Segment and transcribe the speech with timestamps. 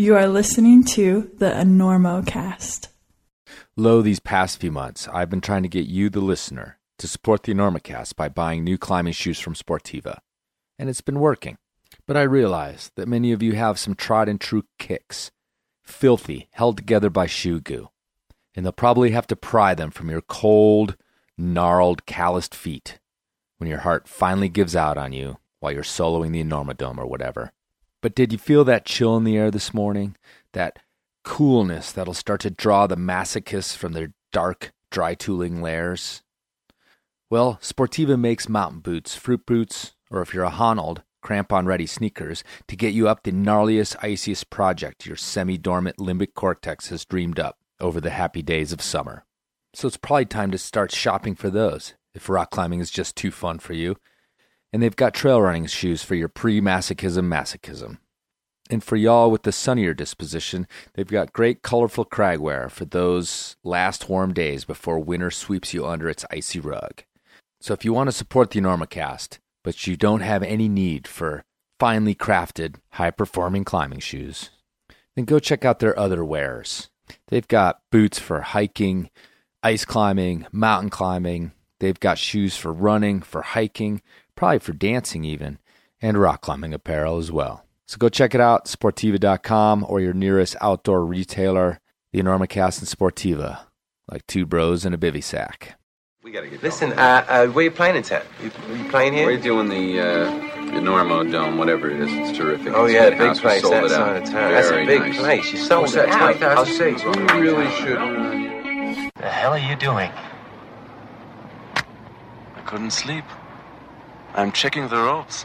[0.00, 2.88] You are listening to the Enormocast.
[3.76, 7.42] Lo, these past few months, I've been trying to get you, the listener, to support
[7.42, 10.20] the Enormocast by buying new climbing shoes from Sportiva.
[10.78, 11.58] And it's been working.
[12.06, 15.32] But I realize that many of you have some tried and true kicks,
[15.84, 17.90] filthy, held together by shoe goo.
[18.54, 20.96] And they'll probably have to pry them from your cold,
[21.36, 22.98] gnarled, calloused feet
[23.58, 27.52] when your heart finally gives out on you while you're soloing the Enormodome or whatever.
[28.02, 30.16] But did you feel that chill in the air this morning?
[30.52, 30.78] That
[31.24, 36.22] coolness that'll start to draw the masochists from their dark, dry tooling lairs?
[37.28, 42.42] Well, Sportiva makes mountain boots, fruit boots, or if you're a Honnold, crampon ready sneakers
[42.66, 47.38] to get you up the gnarliest, iciest project your semi dormant limbic cortex has dreamed
[47.38, 49.24] up over the happy days of summer.
[49.74, 53.30] So it's probably time to start shopping for those if rock climbing is just too
[53.30, 53.96] fun for you.
[54.72, 57.98] And they've got trail running shoes for your pre masochism masochism.
[58.70, 64.08] And for y'all with the sunnier disposition, they've got great colorful cragwear for those last
[64.08, 67.02] warm days before winter sweeps you under its icy rug.
[67.60, 71.44] So if you want to support the Enormocast, but you don't have any need for
[71.80, 74.50] finely crafted, high performing climbing shoes,
[75.16, 76.90] then go check out their other wares.
[77.26, 79.10] They've got boots for hiking,
[79.62, 81.52] ice climbing, mountain climbing.
[81.80, 84.00] They've got shoes for running, for hiking,
[84.40, 85.58] probably for dancing even,
[86.00, 87.66] and rock climbing apparel as well.
[87.84, 91.78] So go check it out, sportiva.com or your nearest outdoor retailer,
[92.10, 93.60] the Enormocast and Sportiva,
[94.10, 95.78] like two bros in a bivy sack.
[96.22, 98.22] We gotta get Listen, uh, uh, where you playing in town?
[98.42, 99.26] You, you playing here?
[99.26, 100.30] We're doing the uh,
[100.72, 102.10] Enormo Dome, whatever it is.
[102.10, 102.72] It's terrific.
[102.74, 103.36] Oh It's yeah, a big house.
[103.36, 103.96] We place sold that it out.
[103.96, 104.52] side of town.
[104.52, 105.18] That's a big nice.
[105.18, 105.52] place.
[105.52, 106.08] You sold What's it that,
[106.40, 106.66] out.
[106.66, 107.04] 20,000 seats?
[107.04, 107.98] We really should.
[109.16, 110.10] The hell are you doing?
[112.56, 113.24] I couldn't sleep.
[114.34, 115.44] I'm checking the ropes.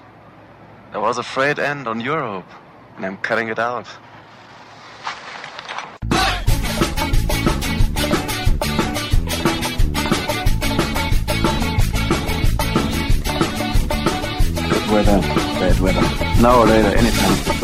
[0.92, 2.46] There was a frayed end on your rope,
[2.96, 3.88] and I'm cutting it out.
[14.70, 15.20] Good weather,
[15.60, 16.42] bad weather.
[16.42, 17.56] No, later, anytime.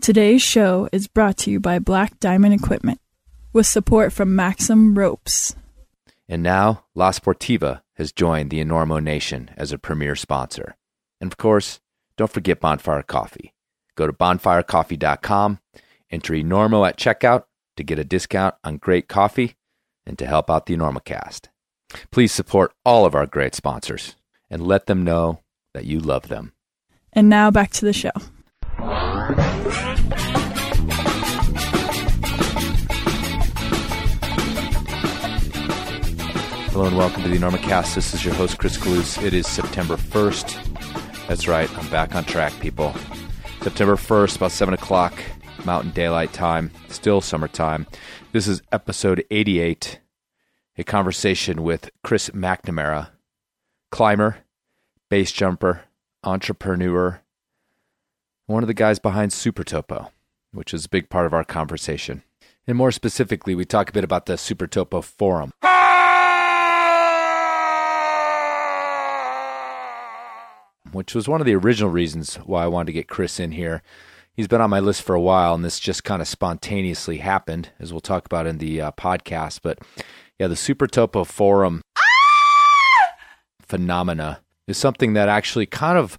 [0.00, 3.00] Today's show is brought to you by Black Diamond Equipment
[3.52, 5.56] with support from Maxim Ropes.
[6.28, 10.76] And now, La Sportiva has joined the Enormo Nation as a premier sponsor.
[11.20, 11.80] And of course,
[12.16, 13.54] don't forget Bonfire Coffee.
[13.96, 15.60] Go to bonfirecoffee.com,
[16.10, 17.44] enter Enormo at checkout
[17.76, 19.56] to get a discount on great coffee
[20.06, 21.48] and to help out the Enormocast.
[22.10, 24.16] Please support all of our great sponsors
[24.50, 25.40] and let them know
[25.74, 26.52] that you love them.
[27.12, 28.10] And now back to the show.
[36.74, 37.94] Hello and welcome to the Enormocast.
[37.94, 39.22] This is your host, Chris Kalous.
[39.22, 41.28] It is September 1st.
[41.28, 42.92] That's right, I'm back on track, people.
[43.62, 45.14] September 1st, about 7 o'clock,
[45.64, 47.86] Mountain Daylight Time, still summertime.
[48.32, 50.00] This is episode 88,
[50.76, 53.10] a conversation with Chris McNamara,
[53.92, 54.38] climber,
[55.08, 55.84] base jumper,
[56.24, 57.22] entrepreneur,
[58.46, 60.10] one of the guys behind SuperTopo,
[60.50, 62.24] which is a big part of our conversation.
[62.66, 65.52] And more specifically, we talk a bit about the SuperTopo Forum.
[70.94, 73.82] Which was one of the original reasons why I wanted to get Chris in here.
[74.32, 77.70] He's been on my list for a while, and this just kind of spontaneously happened,
[77.80, 79.60] as we'll talk about in the uh, podcast.
[79.62, 79.80] But
[80.38, 81.82] yeah, the SuperTopo Forum
[83.60, 86.16] phenomena is something that actually kind of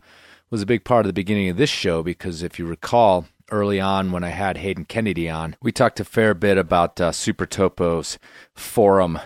[0.50, 3.80] was a big part of the beginning of this show because if you recall, early
[3.80, 8.18] on when I had Hayden Kennedy on, we talked a fair bit about uh, SuperTopo's
[8.54, 9.20] forum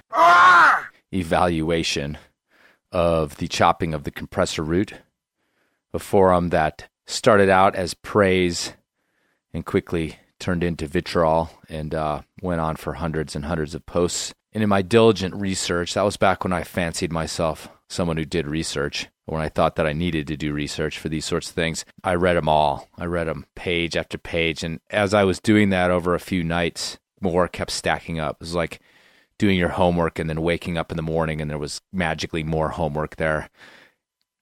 [1.13, 2.17] evaluation
[2.91, 4.93] of the chopping of the Compressor Route
[5.93, 8.73] a forum that started out as praise
[9.53, 14.33] and quickly turned into vitriol and uh, went on for hundreds and hundreds of posts.
[14.53, 18.47] And in my diligent research, that was back when I fancied myself someone who did
[18.47, 21.85] research, when I thought that I needed to do research for these sorts of things.
[22.03, 22.87] I read them all.
[22.97, 24.63] I read them page after page.
[24.63, 28.37] And as I was doing that over a few nights, more kept stacking up.
[28.37, 28.79] It was like
[29.37, 32.69] doing your homework and then waking up in the morning and there was magically more
[32.69, 33.49] homework there.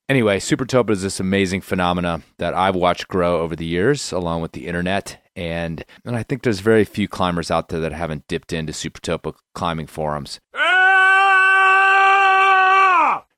[0.09, 4.53] Anyway, SuperTopo is this amazing phenomena that I've watched grow over the years, along with
[4.53, 8.53] the internet, and and I think there's very few climbers out there that haven't dipped
[8.53, 10.39] into SuperTopo climbing forums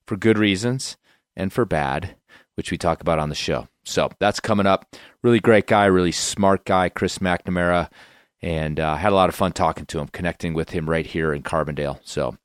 [0.05, 0.95] for good reasons
[1.35, 2.15] and for bad,
[2.53, 3.67] which we talk about on the show.
[3.83, 4.95] So that's coming up.
[5.23, 7.89] Really great guy, really smart guy, Chris McNamara,
[8.43, 11.33] and uh, had a lot of fun talking to him, connecting with him right here
[11.33, 11.99] in Carbondale.
[12.03, 12.37] So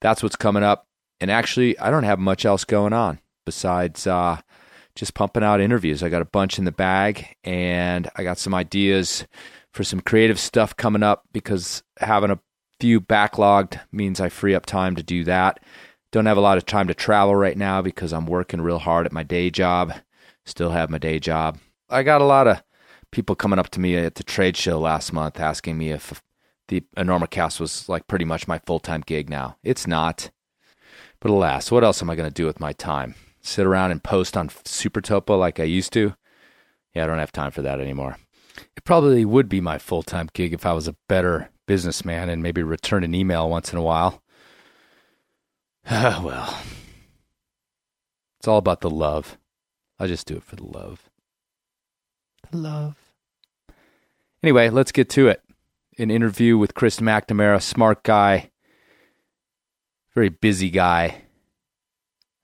[0.00, 0.86] that's what's coming up.
[1.20, 4.40] And actually, I don't have much else going on besides uh,
[4.94, 6.02] just pumping out interviews.
[6.02, 9.26] I got a bunch in the bag, and I got some ideas
[9.72, 12.38] for some creative stuff coming up because having a
[12.78, 15.60] few backlogged means I free up time to do that.
[16.10, 19.06] Don't have a lot of time to travel right now because I'm working real hard
[19.06, 19.94] at my day job.
[20.44, 21.58] Still have my day job.
[21.88, 22.62] I got a lot of
[23.10, 26.22] people coming up to me at the trade show last month asking me if
[26.68, 29.56] the Enormocast was like pretty much my full time gig now.
[29.62, 30.30] It's not.
[31.20, 33.14] But alas, what else am I going to do with my time?
[33.42, 36.14] Sit around and post on SuperTopo like I used to?
[36.94, 38.16] Yeah, I don't have time for that anymore.
[38.76, 42.42] It probably would be my full time gig if I was a better businessman and
[42.42, 44.22] maybe return an email once in a while.
[45.90, 46.58] well,
[48.38, 49.38] it's all about the love.
[49.98, 51.08] I just do it for the love.
[52.50, 52.96] The love.
[54.42, 55.42] Anyway, let's get to it.
[55.98, 58.50] An interview with Chris McNamara, smart guy,
[60.14, 61.21] very busy guy,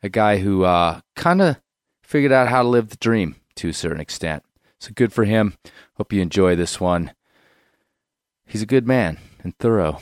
[0.03, 1.61] a guy who uh, kind of
[2.03, 4.43] figured out how to live the dream to a certain extent.
[4.81, 5.55] So good for him.
[5.95, 7.13] Hope you enjoy this one.
[8.47, 9.99] He's a good man and thorough.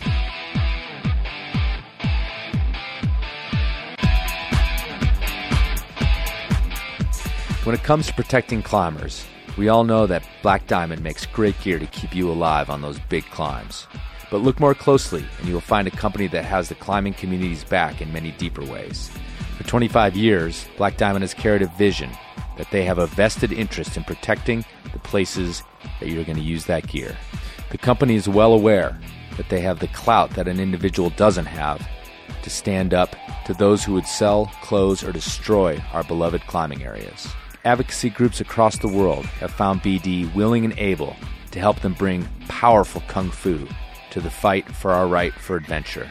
[7.65, 9.27] When it comes to protecting climbers,
[9.59, 13.01] we all know that Black Diamond makes great gear to keep you alive on those
[13.09, 13.89] big climbs.
[14.31, 17.65] But look more closely, and you will find a company that has the climbing community's
[17.65, 19.11] back in many deeper ways.
[19.57, 22.11] For 25 years, Black Diamond has carried a vision
[22.59, 25.63] that they have a vested interest in protecting the places
[25.99, 27.17] that you're going to use that gear.
[27.71, 28.99] The company is well aware
[29.37, 31.87] that they have the clout that an individual doesn't have
[32.43, 33.17] to stand up
[33.47, 37.29] to those who would sell, close, or destroy our beloved climbing areas.
[37.65, 41.17] Advocacy groups across the world have found BD willing and able
[41.51, 43.67] to help them bring powerful kung fu
[44.11, 46.11] to the fight for our right for adventure.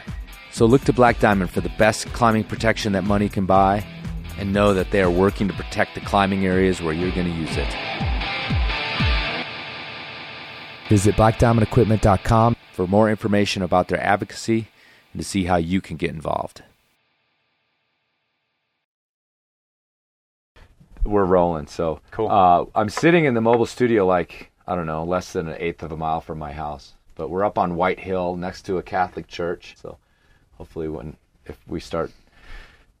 [0.56, 3.84] So look to Black Diamond for the best climbing protection that money can buy
[4.38, 7.38] and know that they are working to protect the climbing areas where you're going to
[7.38, 7.68] use it.
[10.88, 14.68] Visit blackdiamondequipment.com for more information about their advocacy
[15.12, 16.62] and to see how you can get involved.
[21.04, 21.66] We're rolling.
[21.66, 22.30] So Cool.
[22.30, 25.82] Uh, I'm sitting in the mobile studio, like I don't know, less than an eighth
[25.82, 26.94] of a mile from my house.
[27.14, 29.74] But we're up on White Hill, next to a Catholic church.
[29.76, 29.98] So
[30.58, 31.16] hopefully, when
[31.46, 32.10] if we start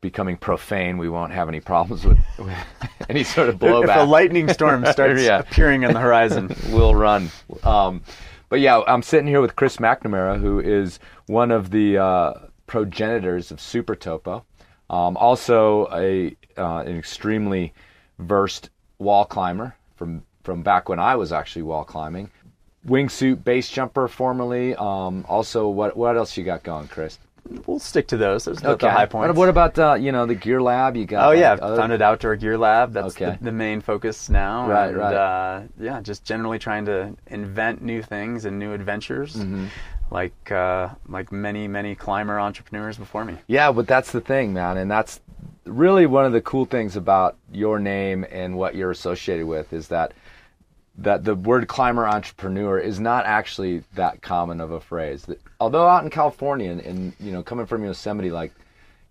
[0.00, 2.54] becoming profane, we won't have any problems with, with
[3.08, 3.96] any sort of blowback.
[3.96, 5.38] If a lightning storm starts Yeah.
[5.40, 7.30] appearing on the horizon, we'll run.
[7.64, 8.02] Um,
[8.48, 12.34] but yeah, I'm sitting here with Chris McNamara, who is one of the uh,
[12.66, 14.42] progenitors of SuperTopo.
[14.88, 17.74] Um, also, a uh, an extremely
[18.20, 22.30] versed wall climber from from back when I was actually wall climbing.
[22.86, 24.76] Wingsuit base jumper formerly.
[24.76, 27.18] Um, also, what what else you got going, Chris?
[27.66, 28.44] We'll stick to those.
[28.44, 29.28] Those are the high points.
[29.28, 30.96] What, what about uh, you know the Gear Lab?
[30.96, 32.92] You got Oh yeah, like, other- founded Outdoor Gear Lab.
[32.92, 33.36] That's Okay.
[33.38, 34.68] the, the main focus now.
[34.68, 35.14] Right, and, right.
[35.14, 39.66] Uh, yeah, just generally trying to invent new things and new adventures, Mm-hmm.
[40.10, 43.36] like uh, like many many climber entrepreneurs before me.
[43.46, 45.20] Yeah, but that's the thing, man, and that's
[45.64, 49.88] really one of the cool things about your name and what you're associated with is
[49.88, 50.12] that
[50.98, 55.24] that the word climber entrepreneur is not actually that common of a phrase.
[55.24, 58.52] That- Although out in California and, and you know coming from Yosemite, like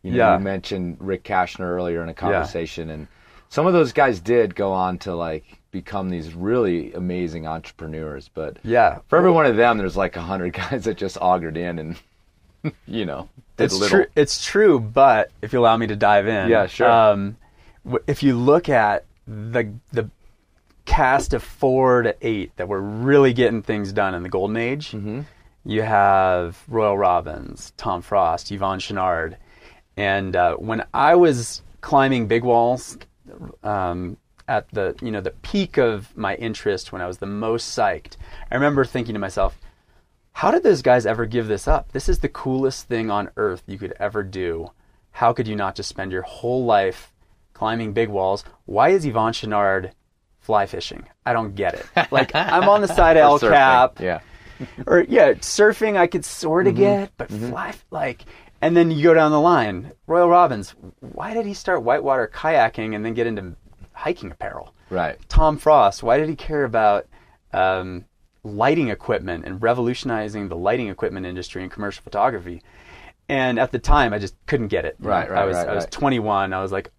[0.04, 0.38] you know Yeah.
[0.38, 3.08] you mentioned Rick Kashner earlier in a conversation, and
[3.50, 8.30] some of those guys did go on to like become these really amazing entrepreneurs.
[8.34, 11.58] But Yeah, for every one of them, there's like a hundred guys that just augured
[11.58, 11.96] in and
[12.88, 13.90] you know did it's little.
[14.00, 14.06] true.
[14.16, 16.90] It's true, but if you allow me to dive in, Yeah, sure.
[16.90, 17.38] Um,
[18.08, 20.10] if you look at the the
[20.86, 24.92] cast of four to eight that were really getting things done in the golden age,
[24.92, 25.22] Mm-hmm.
[25.66, 29.36] you have Royal Robbins, Tom Frost, Yvon Chouinard,
[29.98, 32.98] and uh, when I was climbing big walls.
[33.64, 37.76] Um, at the you know the peak of my interest when I was the most
[37.76, 38.16] psyched,
[38.52, 39.58] I remember thinking to myself,
[40.34, 41.92] how did those guys ever give this up?
[41.94, 44.70] This is the coolest thing on earth you could ever do.
[45.14, 47.12] How could you not just spend your whole life
[47.54, 48.44] climbing big walls?
[48.66, 49.94] Why is Yvon Chouinard
[50.46, 51.06] fly fishing?
[51.26, 51.86] I don't get it.
[52.12, 53.52] Like I'm on the side of El surfing.
[53.52, 54.00] Cap.
[54.00, 54.20] Yeah.
[54.88, 58.26] or yeah, surfing I could sort of get, but fly like.
[58.62, 59.92] And then you go down the line.
[60.08, 60.76] Royal Robbins.
[61.02, 63.56] Why did he start whitewater kayaking and then get into
[63.94, 64.74] hiking apparel?
[64.90, 65.18] Right.
[65.28, 67.08] Tom Frost, why did he care about
[67.54, 68.06] um,
[68.44, 72.62] lighting equipment and revolutionizing the lighting equipment industry and commercial photography?
[73.28, 74.96] And at the time, I just couldn't get it.
[75.00, 75.92] Right, right, I was right, I was right.
[75.92, 76.54] 21.
[76.54, 76.92] I was like,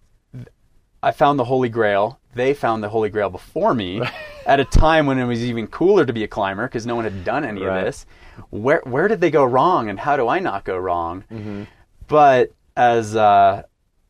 [1.03, 2.19] I found the Holy Grail.
[2.35, 4.03] They found the Holy Grail before me,
[4.47, 7.05] at a time when it was even cooler to be a climber because no one
[7.05, 7.79] had done any Right.
[7.79, 8.07] of this.
[8.51, 11.25] Where where did they go wrong, and how do I not go wrong?
[11.33, 11.65] Mm-hmm.
[12.09, 13.63] But as uh,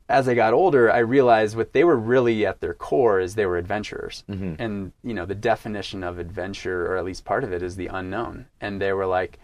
[0.08, 3.46] as I got older, I realized what they were really at their core is they
[3.46, 4.22] were adventurers.
[4.30, 4.54] Mm-hmm.
[4.62, 7.88] And, you know, the definition of adventure, or at least part of it, is the
[7.88, 8.46] unknown.
[8.60, 9.40] And they were like,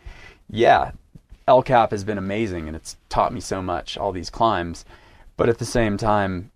[0.49, 0.93] yeah,
[1.49, 4.85] El Cap has been amazing and it's taught me so much, all these climbs.
[5.37, 6.52] But at the same time,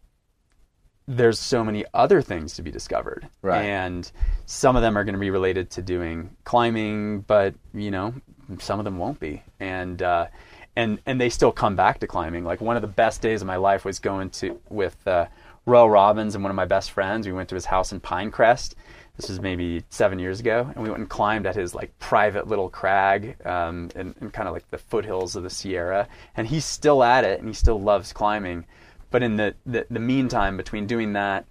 [1.08, 3.28] there's so many other things to be discovered.
[3.42, 3.64] Right.
[3.64, 4.10] And
[4.46, 8.14] some of them are going to be related to doing climbing, but, you know,
[8.58, 9.42] some of them won't be.
[9.60, 10.26] And, uh,
[10.74, 12.44] and, and they still come back to climbing.
[12.44, 15.26] Like one of the best days of my life was going to, with, uh,
[15.66, 17.26] Royal Robbins and one of my best friends.
[17.26, 18.74] We went to his house in Pinecrest.
[19.16, 22.46] This was maybe seven years ago, and we went and climbed at his like private
[22.46, 26.06] little crag, um, and, and kind of like the foothills of the Sierra.
[26.36, 28.66] And he's still at it, and he still loves climbing.
[29.10, 31.46] But in the, the, the meantime, between doing that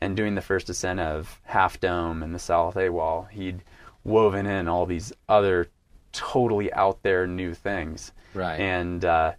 [0.00, 3.62] and doing the first ascent of Half Dome and the Salathé Wall, he'd
[4.04, 5.68] woven in all these other
[6.12, 8.12] totally out there new things.
[8.34, 8.58] Right.
[8.58, 9.32] And uh,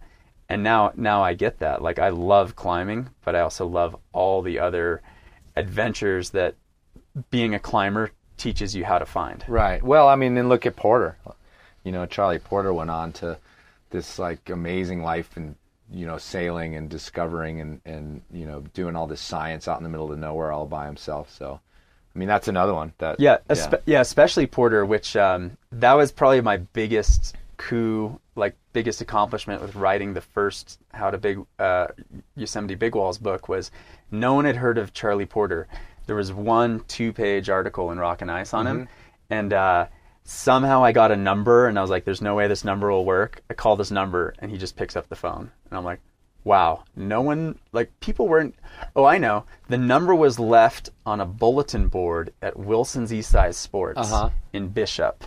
[0.48, 1.82] and now now I get that.
[1.82, 5.02] Like I love climbing, but I also love all the other
[5.56, 6.54] adventures that
[7.30, 9.44] being a climber teaches you how to find.
[9.48, 9.82] Right.
[9.82, 11.16] Well, I mean, then look at Porter.
[11.84, 13.38] You know, Charlie Porter went on to
[13.90, 15.56] this like amazing life and
[15.92, 19.82] you know sailing and discovering and and you know doing all this science out in
[19.82, 21.30] the middle of nowhere all by himself.
[21.30, 21.60] So,
[22.14, 26.10] I mean, that's another one that Yeah, espe- yeah, especially Porter, which um, that was
[26.12, 31.88] probably my biggest coup, like biggest accomplishment with writing the first How to Big uh,
[32.36, 33.70] Yosemite Big Walls book was
[34.10, 35.68] no one had heard of Charlie Porter.
[36.06, 38.88] There was one two-page article in Rock and Ice on him,
[39.30, 39.86] and uh,
[40.24, 43.04] somehow I got a number, and I was like, "There's no way this number will
[43.04, 46.00] work." I call this number, and he just picks up the phone, and I'm like,
[46.44, 48.54] "Wow, no one like people weren't."
[48.96, 49.44] Oh, I know.
[49.68, 54.30] The number was left on a bulletin board at Wilson's East Side Sports Uh-huh.
[54.52, 55.24] in Bishop,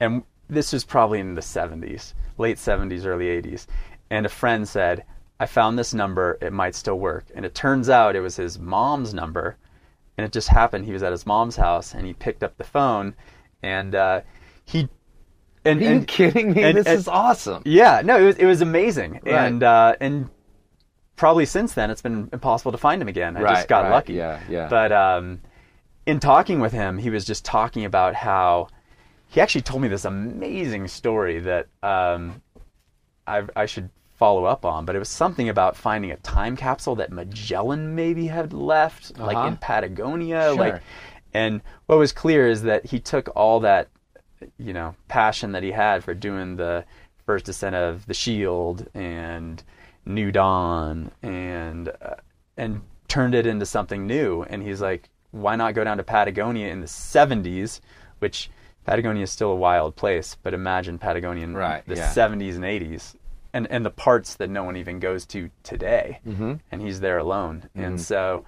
[0.00, 3.66] and this was probably in the 70s, late 70s, early 80s.
[4.10, 5.04] And a friend said,
[5.40, 7.24] I found this number, it might still work.
[7.34, 9.56] And it turns out it was his mom's number.
[10.18, 12.64] And it just happened he was at his mom's house and he picked up the
[12.64, 13.14] phone
[13.62, 14.20] and uh,
[14.64, 14.88] he.
[15.64, 16.62] And, Are you and- kidding me?
[16.64, 17.62] and- this and- is awesome.
[17.64, 19.26] yeah, no, it was it was amazing, Right.
[19.46, 20.28] and uh, and
[21.16, 23.36] probably since then it's been impossible to find him again.
[23.36, 24.14] I Right, just got right, lucky.
[24.14, 24.68] yeah, yeah.
[24.68, 25.40] But um,
[26.04, 28.68] in talking with him, he was just talking about how
[29.28, 32.42] he actually told me this amazing story that um,
[33.26, 33.88] I, I should
[34.18, 34.84] follow up on.
[34.84, 39.36] But it was something about finding a time capsule that Magellan maybe had left, like
[39.36, 39.46] Uh-huh.
[39.46, 40.54] in Patagonia, Sure.
[40.56, 40.82] like.
[41.34, 43.88] And what was clear is that he took all that
[44.58, 46.84] you know passion that he had for doing the
[47.26, 49.62] first ascent of the Shield and
[50.04, 52.16] New Dawn and uh,
[52.56, 54.42] and turned it into something new.
[54.42, 57.80] And he's like, why not go down to Patagonia in the '70s,
[58.18, 58.50] which
[58.84, 62.12] Patagonia is still a wild place, but imagine Patagonia in Right, the yeah.
[62.12, 63.14] '70s and '80s.
[63.54, 66.54] And, and the parts that no one even goes to today, Mm-hmm.
[66.72, 67.68] and he's there alone.
[67.74, 68.46] And so,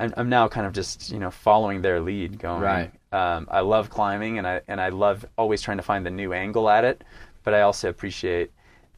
[0.00, 2.62] I'm, I'm now kind of just you know following their lead, going.
[2.62, 2.92] Right.
[3.12, 6.32] Um, I love climbing, and I and I love always trying to find the new
[6.32, 7.02] angle at it.
[7.44, 8.50] But I also appreciate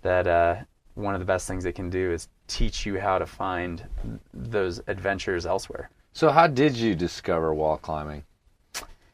[0.03, 0.57] that uh,
[0.95, 3.85] one of the best things they can do is teach you how to find
[4.35, 5.91] those adventures elsewhere.
[6.13, 8.25] So how did you discover wall climbing?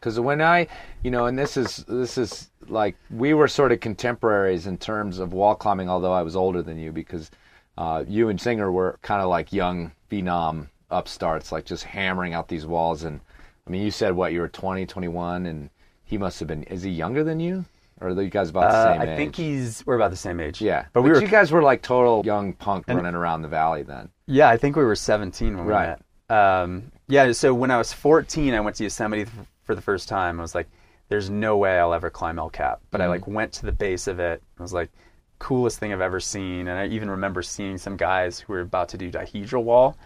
[0.00, 0.68] Because when I,
[1.02, 5.18] you know, and this is this is like we were sort of contemporaries in terms
[5.18, 7.30] of wall climbing, although I was older than you because
[7.78, 12.48] uh, you and Singer were kind of like young phenom upstarts, like just hammering out
[12.48, 13.02] these walls.
[13.04, 13.20] And
[13.66, 15.70] I mean, you said what you were 20, 21, and
[16.04, 16.62] he must have been.
[16.64, 17.64] Is he younger than you,
[18.00, 19.16] or are you guys about the Uh, same I age?
[19.16, 20.60] think he's we're about the same age.
[20.60, 23.48] Yeah, but we were you guys were like total young punk And- running around the
[23.48, 24.08] valley then.
[24.26, 25.82] Yeah, I think we were 17 when Right.
[25.82, 26.02] we met.
[26.28, 29.26] Um, yeah, so when I was 14, I went to Yosemite
[29.62, 30.40] for the first time.
[30.40, 30.66] I was like,
[31.08, 34.06] "There's no way I'll ever climb El Cap." But I like went to the base
[34.08, 34.42] of it.
[34.58, 34.90] I was like,
[35.38, 38.88] "Coolest thing I've ever seen." And I even remember seeing some guys who were about
[38.90, 39.96] to do dihedral wall,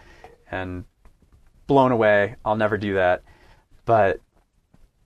[0.51, 0.85] and
[1.67, 2.35] blown away.
[2.45, 3.23] I'll never do that.
[3.85, 4.19] But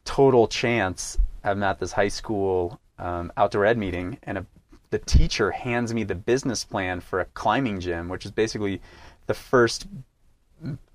[0.04, 4.46] total chance, I'm at this high school um, outdoor ed meeting, and a,
[4.90, 8.82] the teacher hands me the business plan for a climbing gym, which is basically
[9.28, 9.88] the first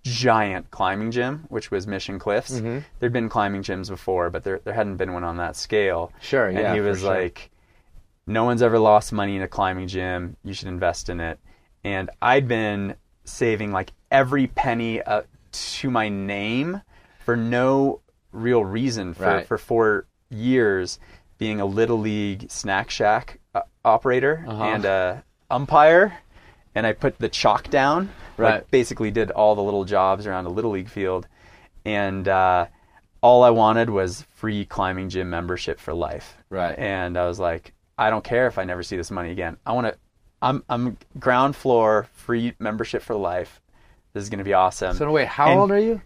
[0.03, 2.53] giant climbing gym, which was Mission Cliffs.
[2.53, 2.79] Mm-hmm.
[2.99, 6.13] There'd been climbing gyms before, but there there hadn't been one on that scale.
[6.21, 7.11] Sure, and yeah, he was sure.
[7.15, 7.51] like,
[8.27, 10.37] "No one's ever lost money in a climbing gym.
[10.45, 11.39] You should invest in it."
[11.85, 12.97] And I'd been
[13.31, 15.23] saving like every penny uh,
[15.53, 16.83] to my name
[17.25, 18.01] for no
[18.33, 19.47] real reason for Right.
[19.47, 20.99] for four years,
[21.39, 24.63] being a little league snack shack uh, operator Uh-huh.
[24.65, 26.19] and a umpire,
[26.75, 28.11] and I put the chalk down.
[28.37, 28.55] Right.
[28.55, 31.27] Like basically did all the little jobs around a little league field,
[31.85, 32.67] and uh,
[33.23, 36.37] all I wanted was free climbing gym membership for life.
[36.49, 36.79] Right.
[36.79, 39.57] And I was like, I don't care if I never see this money again.
[39.67, 39.97] I want to
[40.43, 43.61] I'm I'm ground floor free membership for life.
[44.13, 44.97] This is gonna be awesome.
[44.97, 46.01] So wait, how And old are you?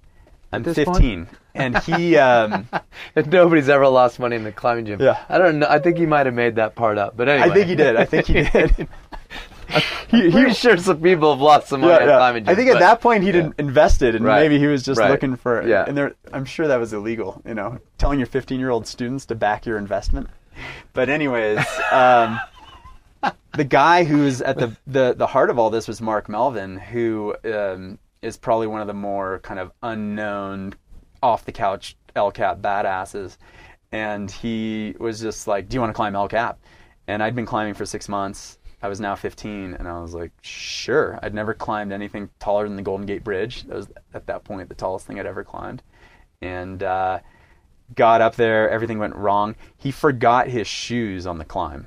[0.53, 0.99] I'm this point?
[0.99, 2.69] 15, and he um,
[3.27, 5.01] Nobody's ever lost money in the climbing gym.
[5.01, 5.19] Yeah.
[5.29, 5.67] I don't know.
[5.69, 7.17] I think he might have made that part up.
[7.17, 7.97] But anyway, I think he did.
[7.97, 8.89] I think he did.
[10.13, 12.17] I'm pretty sure some people have lost some money Yeah, in yeah.
[12.19, 12.53] climbing gym.
[12.53, 14.43] I think at but- that point he'd invested, and Right.
[14.43, 15.11] maybe he was just Right.
[15.11, 15.67] looking for.
[15.67, 15.85] Yeah.
[15.89, 17.43] And there, I'm sure that was illegal.
[17.45, 20.29] You know, telling your 15 year old students to back your investment.
[20.93, 21.59] But anyways,
[21.91, 22.39] um,
[23.57, 27.35] the guy who's at the, the the heart of all this was Mark Melvin, who
[27.45, 30.75] um, is probably one of the more kind of unknown,
[31.23, 33.39] off the couch El Cap badasses.
[33.93, 36.59] And he was just like, "Do you want to climb El Cap?"
[37.07, 38.59] And I'd been climbing for six months.
[38.83, 42.77] I was now 15, and I was like, "Sure." I'd never climbed anything taller than
[42.77, 43.63] the Golden Gate Bridge.
[43.65, 45.83] That was at that point the tallest thing I'd ever climbed.
[46.43, 47.21] And uh,
[47.95, 49.55] got up there, everything went wrong.
[49.77, 51.87] He forgot his shoes on the climb,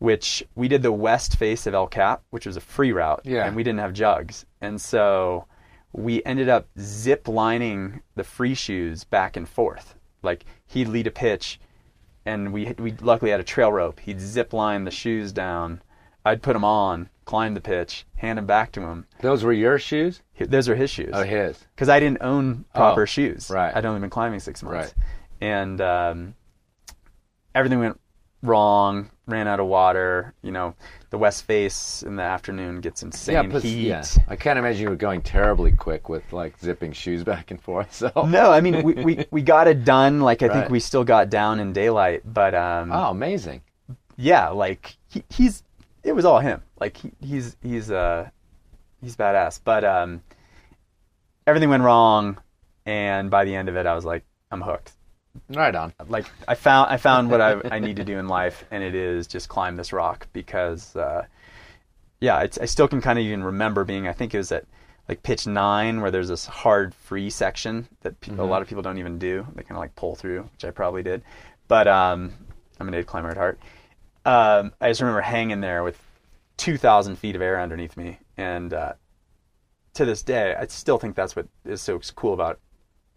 [0.00, 3.46] which we did the west face of El Cap, which was a free route, Yeah.
[3.46, 4.44] and we didn't have jugs.
[4.60, 5.46] And so
[5.92, 9.94] we ended up zip lining the free shoes back and forth.
[10.22, 11.60] Like he'd lead a pitch,
[12.26, 14.00] and we we luckily had a trail rope.
[14.00, 15.80] He'd zip line the shoes down.
[16.24, 19.06] I'd put them on, climb the pitch, hand them back to him.
[19.22, 20.20] Those were your shoes?
[20.38, 21.58] Those are his shoes Oh, his.
[21.74, 23.48] because I didn't own proper Oh, shoes.
[23.50, 23.74] right.
[23.74, 24.94] I'd only been climbing six months.
[24.94, 24.94] Right.
[25.40, 26.34] And um,
[27.54, 27.98] everything went
[28.42, 29.10] wrong.
[29.26, 30.34] Ran out of water.
[30.42, 30.74] You know,
[31.10, 33.86] the west face in the afternoon gets insane Yeah, but heat.
[33.88, 34.04] yeah.
[34.28, 37.94] I can't imagine you were going terribly quick with like zipping shoes back and forth.
[37.94, 38.10] So.
[38.28, 40.20] No, I mean we, we, we got it done.
[40.20, 43.62] Like I think we still got down in daylight, but um, Oh, amazing.
[44.16, 45.62] yeah, like he, he's
[46.02, 46.62] it was all him.
[46.80, 48.30] Like he, he's he's uh
[49.00, 49.60] he's badass.
[49.62, 50.22] But um
[51.46, 52.38] everything went wrong
[52.86, 54.92] and by the end of it I was like I'm hooked.
[55.48, 55.92] Right on.
[56.08, 58.94] Like I found I found what I I need to do in life and it
[58.94, 61.26] is just climb this rock because uh
[62.20, 64.66] yeah, it's, I still can kind of even remember being I think it was at
[65.08, 68.82] like pitch 9 where there's this hard free section that pe- a lot of people
[68.82, 69.46] don't even do.
[69.54, 71.22] They kind of like pull through, which I probably did.
[71.68, 72.32] But um
[72.78, 73.58] I'm an aid climber at heart
[74.24, 76.00] um, I just remember hanging there with
[76.58, 78.18] 2,000 feet of air underneath me.
[78.36, 78.94] And uh,
[79.94, 82.58] to this day, I still think that's what is so cool about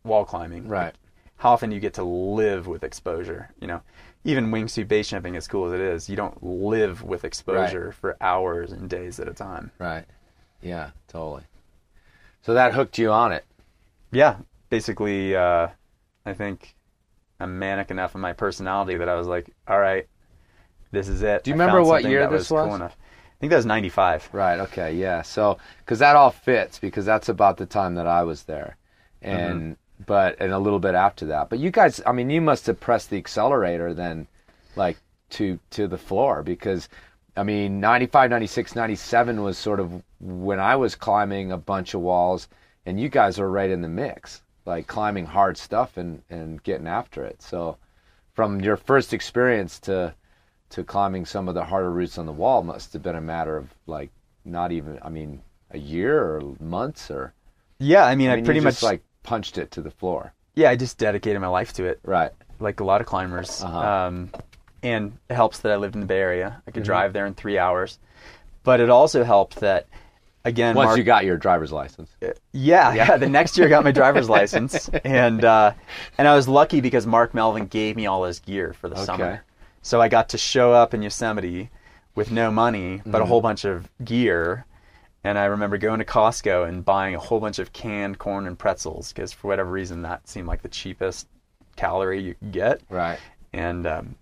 [0.03, 0.67] wall climbing.
[0.67, 0.95] Right.
[1.37, 3.49] How often you get to live with exposure.
[3.59, 3.81] You know,
[4.23, 8.15] even wingsuit base jumping, as cool as it is, you don't live with exposure for
[8.21, 9.71] hours and days at a time.
[9.79, 10.05] Right.
[10.61, 11.43] Yeah, totally.
[12.41, 13.45] So that hooked you on it.
[14.11, 14.37] Yeah,
[14.69, 15.67] basically, uh,
[16.25, 16.75] I think
[17.39, 20.07] I'm manic enough in my personality that I was like, all right,
[20.91, 21.43] this is it.
[21.43, 22.75] Do you I remember what year this Cool was?
[22.75, 22.95] enough.
[22.99, 24.29] I think that was 95.
[24.31, 24.59] Right.
[24.61, 24.93] Okay.
[24.95, 25.21] Yeah.
[25.21, 28.77] So, because that all fits, because that's about the time that I was there,
[29.21, 31.49] and but and a little bit after that.
[31.49, 34.27] But you guys, I mean, you must have pressed the accelerator then,
[34.75, 34.97] like
[35.31, 36.89] to to the floor, because
[37.35, 42.01] I mean, 95, 96, 97 was sort of when I was climbing a bunch of
[42.01, 42.47] walls,
[42.85, 46.87] and you guys were right in the mix, like climbing hard stuff and and getting
[46.87, 47.41] after it.
[47.41, 47.77] So,
[48.33, 50.13] from your first experience to
[50.69, 53.57] to climbing some of the harder routes on the wall must have been a matter
[53.57, 54.09] of like
[54.43, 57.33] not even I mean a year or months or
[57.79, 60.33] Yeah, I mean, I I, pretty much like punched it to the floor.
[60.55, 62.31] yeah, I just dedicated my life to it, Right.
[62.59, 63.63] like a lot of climbers.
[63.63, 63.79] Uh-huh.
[63.79, 64.29] Um,
[64.83, 66.61] and it helps that I lived in the Bay Area.
[66.67, 66.85] I could Mm-hmm.
[66.85, 67.97] drive there in three hours,
[68.63, 69.87] but it also helped that
[70.45, 72.09] again, Once Mark, you got your driver's license.
[72.51, 73.17] yeah, yeah.
[73.23, 75.73] The next year, I got my driver's license, and uh,
[76.17, 79.05] and I was lucky because Mark Melvin gave me all his gear for the Okay.
[79.05, 79.43] summer,
[79.81, 81.69] so I got to show up in Yosemite
[82.15, 83.21] with no money but Mm-hmm.
[83.21, 84.65] a whole bunch of gear.
[85.23, 88.59] And I remember going to Costco and buying a whole bunch of canned corn and
[88.59, 91.27] pretzels because for whatever reason that seemed like the cheapest
[91.75, 93.19] calorie you could get, Right.
[93.53, 94.15] and um,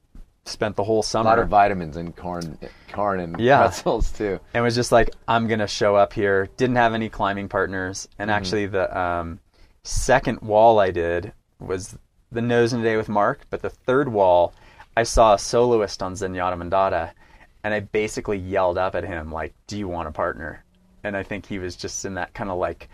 [0.45, 2.57] spent the whole A summer lot of vitamins and corn
[2.91, 3.57] corn and Yeah.
[3.59, 4.39] pretzels too.
[4.53, 6.47] and was just like, I'm gonna show up here.
[6.57, 8.37] Didn't have any climbing partners, and Mm-hmm.
[8.37, 9.39] actually the um,
[9.83, 11.97] second wall I did was
[12.31, 14.53] the nose in a day with Mark, but the third wall
[14.95, 17.11] I saw a soloist on Zenyatta Mondatta,
[17.63, 20.63] and I basically yelled up at him like, "Do you want a partner?"
[21.03, 22.89] And I think he was just in that kind of like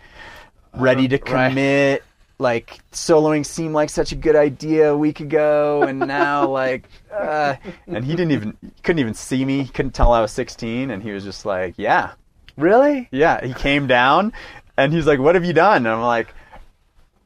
[0.74, 1.50] ready to Uh, right.
[1.50, 2.04] commit.
[2.40, 7.56] Like soloing seemed like such a good idea a week ago, and now like, uh,
[7.88, 9.64] and he didn't even couldn't even see me.
[9.64, 12.12] He couldn't tell I was 16, and he was just like, "Yeah,
[12.56, 13.08] Really?
[13.10, 14.32] yeah." He came down,
[14.76, 16.32] and he's like, "What have you done?" And I'm like,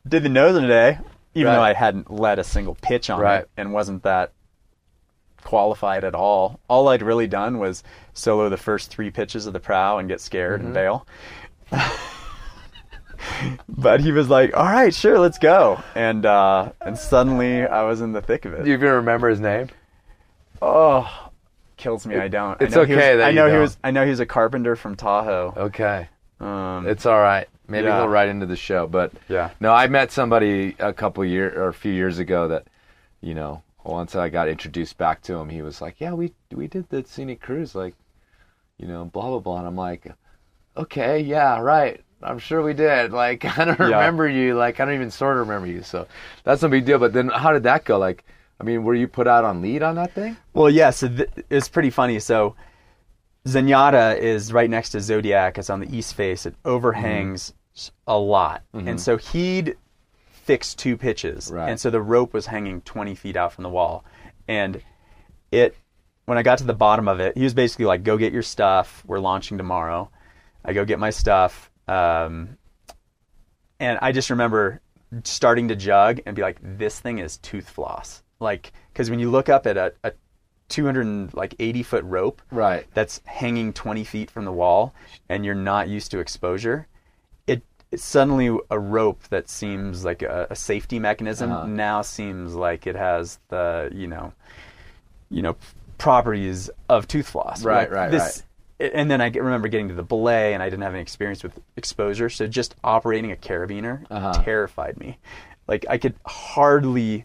[0.08, 0.98] "Did the nose in a day,"
[1.34, 1.58] even Right.
[1.58, 3.40] though I hadn't led a single pitch on Right.
[3.42, 4.32] it and wasn't that
[5.44, 6.60] qualified at all.
[6.68, 7.82] All I'd really done was
[8.14, 10.66] solo the first three pitches of the prow and get scared Mm-hmm.
[10.66, 11.06] and bail.
[13.68, 18.00] but he was like, "All right, sure, let's go," and uh, and suddenly I was
[18.00, 18.64] in the thick of it.
[18.64, 19.68] Do you even remember his name?
[20.60, 21.30] Oh,
[21.76, 22.16] kills me.
[22.16, 22.60] I don't.
[22.60, 23.76] it's I know he okay was- that I know he was.
[23.84, 25.54] I know he was a carpenter from Tahoe.
[25.56, 26.08] Okay.
[26.40, 27.46] Um, It's all right.
[27.68, 27.98] Maybe Yeah.
[28.00, 28.86] he'll write into the show.
[28.88, 29.50] But Yeah.
[29.60, 32.66] no, I met somebody a couple year or a few years ago that,
[33.20, 36.68] you know, once I got introduced back to him, he was like, "Yeah, we we
[36.68, 37.94] did the scenic cruise, like,
[38.78, 40.12] you know, blah blah blah." And I'm like,
[40.76, 42.02] "Okay, yeah, right.
[42.22, 43.12] I'm sure we did.
[43.22, 43.86] Like, I don't Yeah.
[43.86, 44.54] remember you.
[44.54, 45.82] Like, I don't even sort of remember you.
[45.82, 46.06] So
[46.44, 46.98] that's no big deal.
[46.98, 47.98] But then, how did that go?
[47.98, 48.24] Like,
[48.60, 50.36] I mean, were you put out on lead on that thing?
[50.54, 50.90] Well, yeah.
[50.90, 52.20] So th- it's pretty funny.
[52.20, 52.54] So
[53.46, 55.58] Zenyatta is right next to Zodiac.
[55.58, 56.46] It's on the east face.
[56.46, 58.10] It overhangs mm-hmm.
[58.12, 58.96] a lot, and mm-hmm.
[58.98, 59.76] so he'd
[60.42, 61.68] fixed two pitches, Right.
[61.70, 64.04] and so the rope was hanging 20 feet out from the wall,
[64.48, 64.82] and
[65.50, 65.76] it.
[66.24, 68.42] When I got to the bottom of it, he was basically like, "Go get your
[68.42, 69.02] stuff.
[69.06, 70.08] We're launching tomorrow."
[70.64, 72.56] I go get my stuff, um,
[73.80, 74.80] and I just remember
[75.24, 79.30] starting to jug and be like, "This thing is tooth floss." Like, because when you
[79.30, 80.12] look up at a, a
[80.68, 82.86] 280 foot rope Right.
[82.94, 84.94] that's hanging 20 feet from the wall,
[85.28, 86.86] and you're not used to exposure,
[87.92, 91.66] it's suddenly a rope that seems like a, a safety mechanism Uh-huh.
[91.66, 94.32] now seems like it has the you know,
[95.30, 95.56] you know,
[95.98, 97.62] properties of tooth floss.
[97.64, 98.42] Right, Like, right, this,
[98.80, 101.60] And then I remember getting to the belay, and I didn't have any experience with
[101.76, 104.42] exposure, so just operating a carabiner Uh-huh.
[104.42, 105.18] terrified me.
[105.68, 107.24] Like I could hardly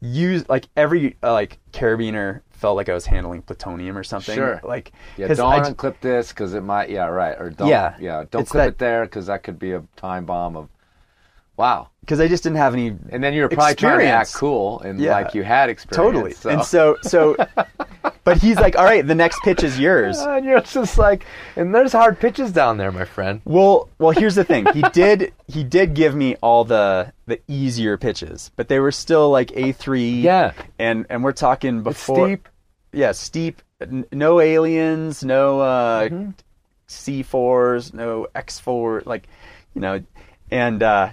[0.00, 4.34] use like every uh, like carabiner felt like I was handling plutonium or something.
[4.34, 4.60] Sure.
[4.64, 6.90] Like Yeah, don't I unclip this because it might.
[6.90, 7.36] Yeah, right.
[7.38, 7.68] Or don't.
[7.68, 7.94] Yeah.
[8.00, 8.24] yeah.
[8.30, 10.68] Don't clip that- it there because that could be a time bomb of.
[11.56, 11.88] Wow.
[12.00, 12.88] because I just didn't have any.
[13.08, 14.30] And then you were probably trying to Experience.
[14.30, 15.12] act cool and Yeah.
[15.12, 15.96] like you had experience.
[15.96, 16.32] Totally.
[16.32, 16.50] So.
[16.50, 17.36] And so so,
[18.26, 20.18] but he's like, all right, the next pitch is yours.
[20.20, 21.24] and you're just like,
[21.56, 23.40] and there's hard pitches down there, my friend.
[23.46, 24.66] Well, well, here's the thing.
[24.74, 29.30] He did he did give me all the the easier pitches, but they were still
[29.30, 30.20] like A three.
[30.20, 30.52] Yeah.
[30.78, 32.26] And and we're talking before.
[32.26, 32.48] steep.
[32.92, 33.62] Yeah, steep.
[33.80, 35.24] N- No aliens.
[35.24, 36.30] No uh, Mm-hmm.
[36.88, 37.94] C fours.
[37.94, 39.02] No X four.
[39.06, 39.28] Like,
[39.74, 40.02] you know,
[40.50, 41.12] and uh,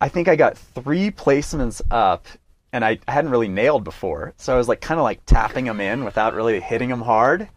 [0.00, 2.26] I think I got three placements up.
[2.72, 5.78] And I hadn't really nailed before, so I was like kind of like tapping them
[5.80, 7.48] in without really hitting them hard,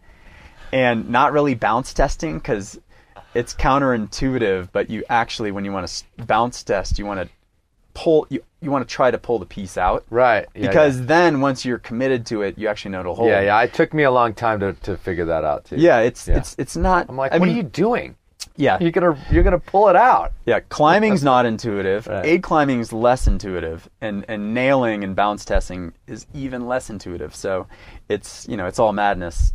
[0.72, 2.78] and not really bounce testing because
[3.34, 7.28] it's counterintuitive, but you actually, when you want to bounce test, you want to
[7.94, 10.04] pull, you, you want to try to pull the piece out.
[10.10, 10.46] Right.
[10.54, 13.30] Yeah, because then once you're committed to it, you actually know it'll hold.
[13.30, 13.62] Yeah, yeah.
[13.62, 15.76] It took me a long time to, to figure that out too.
[15.76, 16.36] Yeah, it's Yeah.
[16.38, 17.06] it's it's not.
[17.08, 18.16] I'm like, I what mean, are you doing?
[18.58, 20.32] Yeah, You're gonna you're gonna pull it out.
[20.46, 20.60] yeah.
[20.60, 22.06] Climbing's not intuitive.
[22.06, 22.24] Right.
[22.24, 27.34] Aid climbing's less intuitive, and and nailing and bounce testing is even less intuitive.
[27.34, 27.66] So,
[28.08, 29.52] it's you know it's all madness,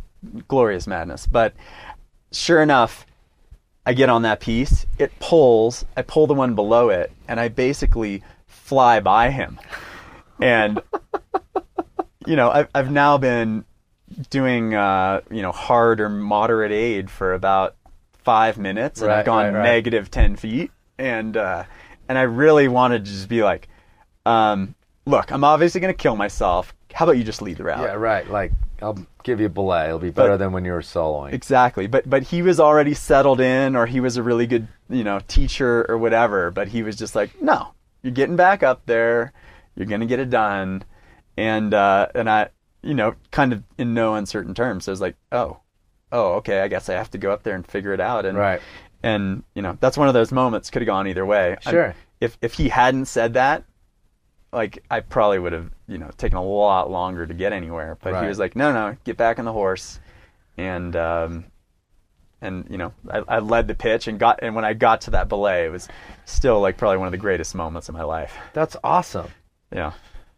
[0.48, 1.26] glorious madness.
[1.26, 1.54] But
[2.30, 3.04] sure enough,
[3.84, 4.86] I get on that piece.
[4.98, 5.84] It pulls.
[5.96, 9.58] I pull the one below it, and I basically fly by him.
[10.40, 10.80] And
[12.26, 13.64] you know, I've I've now been
[14.30, 17.74] doing uh, you know hard or moderate aid for about
[18.24, 21.64] five minutes, and Right, I've gone right, negative ten feet, and uh,
[22.08, 23.68] and I really wanted to just be like,
[24.26, 24.74] um,
[25.06, 26.74] look, I'm obviously gonna kill myself.
[26.92, 27.80] How about you just lead the route?
[27.80, 28.28] Yeah, right.
[28.28, 29.86] Like I'll give you a belay.
[29.86, 31.32] It'll be better than when you were soloing.
[31.32, 35.04] Exactly, but but he was already settled in, or he was a really good you
[35.04, 36.50] know teacher or whatever.
[36.50, 37.68] But he was just like, no,
[38.02, 39.32] you're getting back up there,
[39.76, 40.84] you're gonna get it done,
[41.36, 42.48] and uh, and I
[42.82, 44.84] you know kind of in no uncertain terms.
[44.84, 45.58] So I was like, oh,
[46.12, 48.24] oh, okay, I guess I have to go up there and figure it out.
[48.26, 48.60] And Right.
[49.02, 51.56] and you know that's one of those moments could have gone either way.
[51.62, 51.94] Sure.
[52.20, 53.64] if if he hadn't said that,
[54.52, 57.98] like I probably would have you know taken a lot longer to get anywhere.
[58.02, 58.22] But Right.
[58.22, 59.98] he was like, no, no, get back on the horse,
[60.56, 61.44] and um,
[62.40, 65.10] and you know I, I led the pitch and got and when I got to
[65.12, 65.88] that belay, it was
[66.24, 68.36] still like probably one of the greatest moments of my life.
[68.52, 69.28] That's awesome.
[69.72, 69.92] Yeah.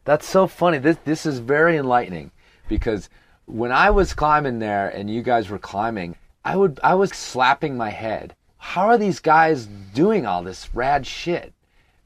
[0.04, 0.78] That's so funny.
[0.78, 2.30] This this is very enlightening
[2.68, 3.08] because
[3.46, 7.76] when I was climbing there and you guys were climbing, I would I was slapping
[7.76, 8.34] my head.
[8.58, 11.52] How are these guys doing all this rad shit?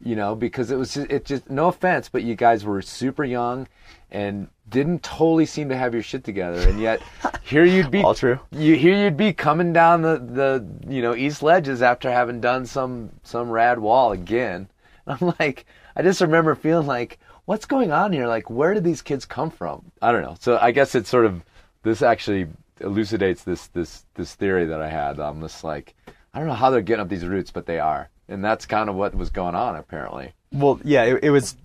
[0.00, 3.24] You know, because it was just, it just no offense, but you guys were super
[3.24, 3.66] young
[4.10, 7.02] and didn't totally seem to have your shit together, and yet
[7.42, 8.38] here you'd be All true.
[8.50, 12.66] You here you'd be coming down the the you know east ledges after having done
[12.66, 14.68] some some rad wall again.
[15.06, 18.26] I'm like, I just remember feeling like, what's going on here?
[18.26, 19.90] Like, where did these kids come from?
[20.02, 20.36] I don't know.
[20.38, 21.42] So I guess it's sort of
[21.82, 22.46] this actually
[22.80, 25.18] elucidates this this this theory that I had.
[25.18, 25.94] I'm just like,
[26.34, 28.88] I don't know how they're getting up these routes, but they are, and that's kind
[28.90, 30.34] of what was going on apparently.
[30.52, 31.56] Well, yeah, it, it was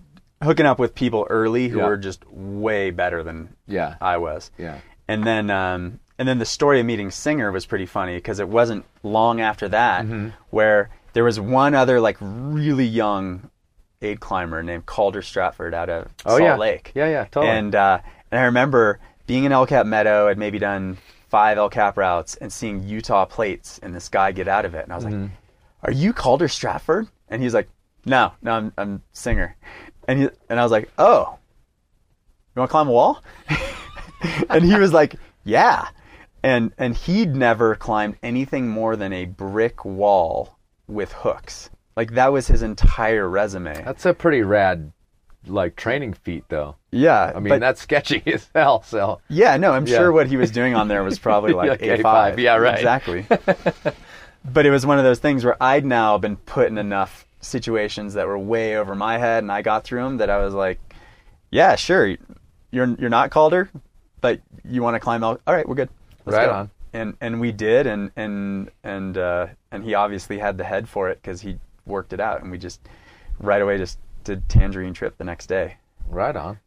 [0.42, 1.86] hooking up with people early who Yeah.
[1.86, 3.96] were just way better than Yeah.
[4.00, 4.50] I was.
[4.58, 4.78] Yeah.
[5.06, 8.48] And then um, and then the story of meeting Singer was pretty funny because it
[8.48, 10.28] wasn't long after that Mm-hmm.
[10.50, 13.50] where there was one other like really young
[14.04, 16.92] aid climber named Calder Stratford out of Oh Salt yeah, Lake.
[16.94, 17.48] Yeah, yeah, totally.
[17.52, 17.98] And uh,
[18.30, 22.36] and I remember being in El Cap Meadow, I'd maybe done five El Cap routes
[22.36, 24.84] and seeing Utah plates and this guy get out of it.
[24.84, 25.30] And I was like,
[25.82, 27.08] Are you Calder Stratford?
[27.28, 27.68] And he's like,
[28.04, 29.56] No, no, I'm, I'm Singer.
[30.06, 31.38] And, he, and I was like, Oh,
[32.54, 33.22] you want to climb a wall?
[34.50, 35.88] and he was like, Yeah.
[36.42, 41.70] And, and he'd never climbed anything more than a brick wall with hooks.
[41.96, 43.82] Like that was his entire resume.
[43.84, 44.92] That's a pretty rad,
[45.46, 46.76] like training feat, though.
[46.90, 47.32] yeah.
[47.34, 48.82] I mean, but- that's sketchy as hell.
[48.82, 49.98] So Yeah, no, I'm Yeah.
[49.98, 52.02] sure what he was doing on there was probably like Like A5.
[52.02, 52.74] A5, yeah, right.
[52.74, 53.26] Exactly.
[54.44, 58.14] but it was one of those things where I'd now been put in enough situations
[58.14, 60.80] that were way over my head and I got through them that I was like,
[61.50, 62.16] yeah, sure.
[62.70, 63.70] You're you're not Calder,
[64.20, 65.40] but you want to climb out.
[65.46, 65.90] All right, we're good.
[66.24, 66.52] Let's Right go.
[66.52, 66.70] on.
[66.92, 71.08] And and we did and and and uh and he obviously had the head for
[71.10, 72.80] it cuz he worked it out and we just
[73.38, 75.76] right away just did tangerine trip the next day.
[76.08, 76.58] Right on.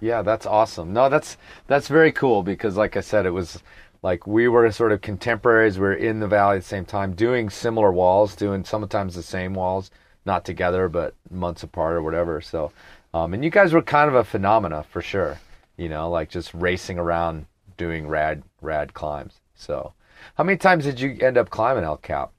[0.00, 0.92] Yeah, that's awesome.
[0.92, 1.36] No, that's
[1.68, 3.62] that's very cool because, like I said, it was
[4.02, 5.78] like we were sort of contemporaries.
[5.78, 9.22] We were in the valley at the same time, doing similar walls, doing sometimes the
[9.22, 9.90] same walls,
[10.24, 12.40] not together but months apart or whatever.
[12.40, 12.72] So,
[13.14, 15.38] um, and you guys were kind of a phenomena for sure.
[15.76, 17.46] You know, like just racing around
[17.76, 19.34] doing rad rad climbs.
[19.54, 19.92] So,
[20.34, 22.32] how many times did you end up climbing El Cap?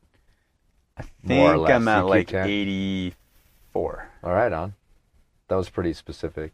[0.97, 1.69] I think.
[1.69, 2.47] I'm at like track?
[2.47, 4.09] 84.
[4.23, 4.73] All right, on.
[5.47, 6.53] That was pretty specific,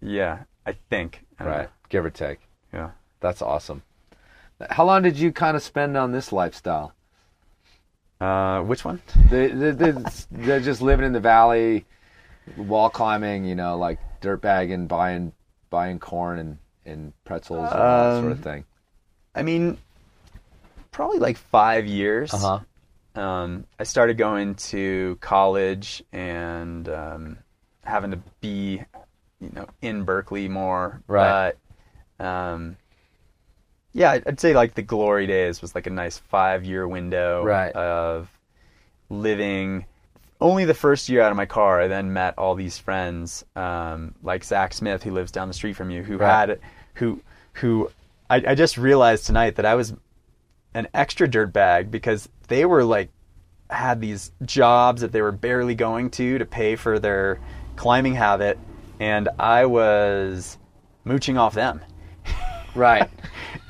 [0.00, 1.24] Yeah, I think.
[1.38, 1.68] I right?
[1.88, 2.40] Give or take.
[2.72, 2.90] Yeah.
[3.20, 3.82] That's awesome.
[4.70, 6.92] How long did you kind of spend on this lifestyle?
[8.20, 9.00] Uh, which one?
[9.30, 11.84] The, the, the, the just living in the valley,
[12.56, 15.32] wall climbing, you know, like dirt bagging, buying
[15.70, 18.64] buying corn and, and pretzels and all that sort of Um, thing.
[19.34, 19.76] I mean,
[20.92, 22.32] probably like five years.
[22.34, 22.60] Uh huh.
[23.16, 27.38] Um, I started going to college and um,
[27.82, 28.82] having to be,
[29.40, 31.02] you know, in Berkeley more.
[31.06, 31.54] Right.
[32.18, 32.76] But, um,
[33.92, 37.72] yeah, I'd say like the glory days was like a nice five-year window Right.
[37.72, 38.28] of
[39.08, 39.86] living.
[40.38, 44.14] Only the first year out of my car, I then met all these friends, um,
[44.22, 46.48] like Zach Smith, who lives down the street from you, who Right.
[46.50, 46.60] had,
[46.94, 47.22] who,
[47.54, 47.90] who,
[48.28, 49.94] I, I just realized tonight that I was
[50.74, 53.10] an extra dirt bag because they were like
[53.70, 57.40] had these jobs that they were barely going to to pay for their
[57.76, 58.58] climbing habit
[59.00, 60.56] and I was
[61.04, 61.80] mooching off them.
[62.74, 63.08] Right.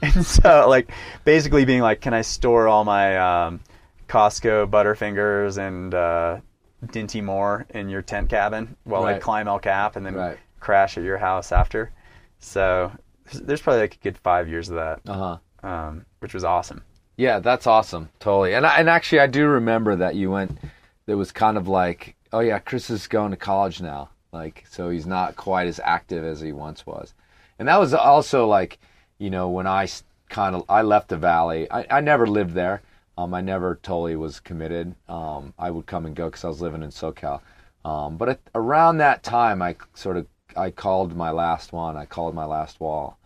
[0.02, 0.90] And so like
[1.24, 3.60] basically being like can I store all my um,
[4.08, 6.40] Costco Butterfingers and uh,
[6.86, 10.38] Dinty Moore in your tent cabin while I climb El Cap and then Right.
[10.58, 11.92] crash at your house after.
[12.40, 12.90] So
[13.32, 15.00] there's probably like a good 5 years of that.
[15.06, 15.68] Uh huh.
[15.68, 16.82] Um, which was awesome.
[17.16, 18.10] Yeah, that's awesome.
[18.20, 18.54] Totally.
[18.54, 20.58] And I, and actually, I do remember that you went.
[21.06, 24.10] It was kind of like, oh yeah, Chris is going to college now.
[24.32, 27.14] Like, so he's not quite as active as he once was.
[27.58, 28.78] And that was also like,
[29.18, 29.86] you know, when I
[30.28, 31.70] kind of I left the valley.
[31.70, 32.82] I, I never lived there.
[33.18, 34.94] Um, I never totally was committed.
[35.08, 37.40] Um, I would come and go because I was living in SoCal.
[37.84, 40.26] Um, but at, around that time, I sort of
[40.56, 41.96] I called my last one.
[41.96, 43.18] I called my last wall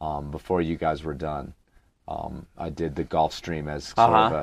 [0.00, 1.54] um, before you guys were done.
[2.08, 4.34] Um, I did the Gulf Stream as sort of Uh-huh.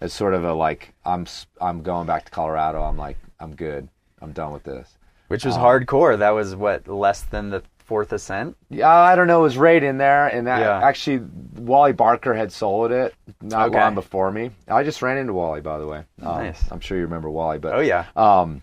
[0.00, 1.26] a as sort of a like I'm
[1.60, 2.82] I'm going back to Colorado.
[2.82, 3.88] I'm like I'm good.
[4.20, 4.98] I'm done with this.
[5.28, 6.18] which was hardcore.
[6.18, 8.56] That was what less than the fourth ascent.
[8.70, 9.40] Yeah, I don't know.
[9.40, 10.80] It was right in there, and that, Yeah.
[10.86, 13.80] actually, Wally Barker had soloed it not Okay.
[13.80, 14.50] long before me.
[14.68, 15.98] I just ran into Wally, by the way.
[16.22, 16.62] Um, Nice.
[16.70, 18.62] I'm sure you remember Wally, but Oh yeah, um,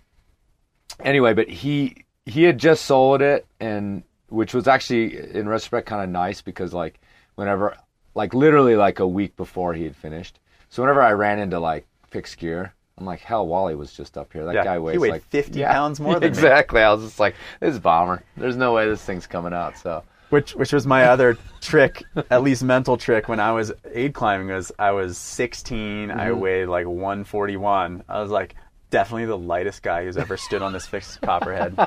[1.03, 6.03] anyway, but he he had just soloed it, and which was actually in retrospect kind
[6.03, 6.99] of nice because like
[7.35, 7.75] whenever
[8.15, 11.87] like literally like a week before he had finished, so whenever I ran into like
[12.07, 12.73] fixed gear.
[12.97, 14.43] I'm like, hell, Wally was just up here.
[14.43, 16.27] That Yeah, guy weighs like 50 pounds more than me.
[16.27, 16.81] exactly.
[16.81, 18.21] I was just like, this is a bomber.
[18.35, 19.77] There's no way this thing's coming out.
[19.77, 24.13] So which which was my other trick, at least mental trick when I was aid
[24.13, 26.11] climbing was I was 16.
[26.11, 26.39] I Mm-hmm.
[26.41, 28.03] weighed like 141.
[28.09, 28.55] I was like
[28.89, 31.77] definitely the lightest guy who's ever stood on this fixed copperhead.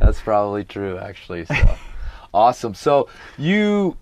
[0.00, 1.44] That's probably true, actually.
[1.44, 1.78] So
[2.34, 2.74] awesome.
[2.74, 3.96] So you,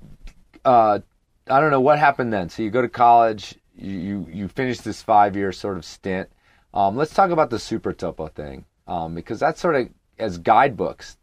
[0.64, 1.00] uh,
[1.48, 2.48] I don't know what happened then.
[2.48, 3.54] So you go to college.
[3.76, 6.30] You you, you finish this five year sort of stint.
[6.72, 11.16] Um, let's talk about the SuperTopo thing um, because that's sort of as guidebooks.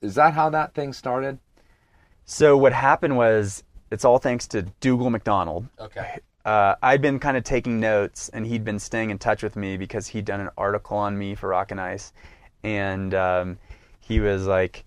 [0.00, 1.38] Is that how that thing started?
[2.24, 5.66] So what happened was it's all thanks to Dougald MacDonald.
[5.80, 6.18] Okay.
[6.44, 9.76] uh, I'd been kind of taking notes, and he'd been staying in touch with me
[9.76, 12.12] because he'd done an article on me for Rock and Ice,
[12.62, 13.58] and um,
[14.00, 14.84] he was like,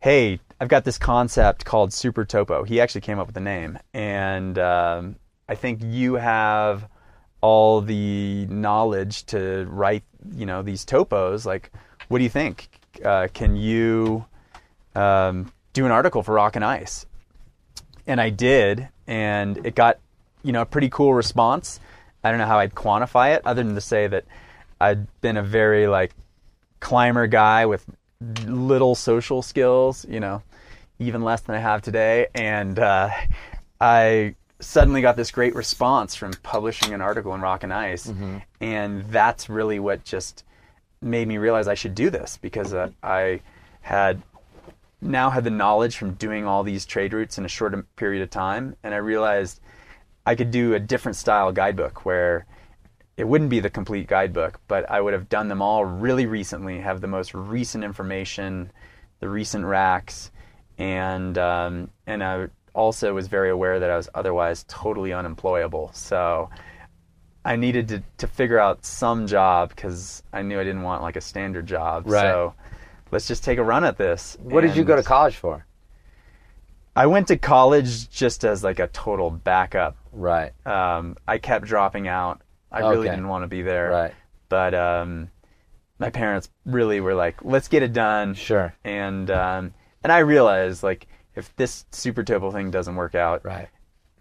[0.00, 4.58] "Hey, I've got this concept called SuperTopo." He actually came up with the name, and
[4.58, 5.16] um,
[5.48, 6.88] I think you have
[7.40, 10.02] all the knowledge to write,
[10.34, 11.44] you know, these topos.
[11.44, 11.72] Like,
[12.08, 12.68] what do you think?
[13.04, 14.24] Uh, can you
[14.94, 17.06] um, do an article for Rock and Ice?
[18.08, 19.98] and I did, and it got
[20.42, 21.78] you know a pretty cool response.
[22.24, 24.24] I don't know how I'd quantify it, other than to say that
[24.80, 26.12] I'd been a very like
[26.80, 27.84] climber guy with
[28.46, 30.42] little social skills, you know,
[30.98, 33.10] even less than I have today, and uh,
[33.80, 38.12] I suddenly got this great response from publishing an article in Rock and Ice,
[38.60, 40.44] and that's really what just
[41.00, 43.40] made me realize I should do this because uh, I
[43.82, 44.20] had
[45.00, 48.30] now had the knowledge from doing all these trade routes in a short period of
[48.30, 49.60] time, and I realized
[50.26, 52.46] I could do a different style guidebook where
[53.18, 56.78] it wouldn't be the complete guidebook, but I would have done them all really recently,
[56.78, 58.70] have the most recent information,
[59.18, 60.30] the recent racks,
[60.78, 65.90] and um, and I also was very aware that I was otherwise totally unemployable.
[65.94, 66.48] So
[67.44, 71.16] I needed to, to figure out some job because I knew I didn't want like
[71.16, 72.04] a standard job.
[72.06, 72.20] Right.
[72.20, 72.54] So
[73.10, 74.36] let's just take a run at this.
[74.40, 75.66] What did you go to college for?
[76.94, 79.96] I went to college just as like a total backup.
[80.12, 80.52] Right.
[80.64, 82.42] Um, I kept dropping out.
[82.70, 83.90] I really didn't want to be there.
[83.90, 84.14] Right.
[84.48, 85.30] But um,
[85.98, 88.74] my parents really were like, "Let's get it done." Sure.
[88.84, 93.68] And um, and I realized like if this super topo thing doesn't work out, Right.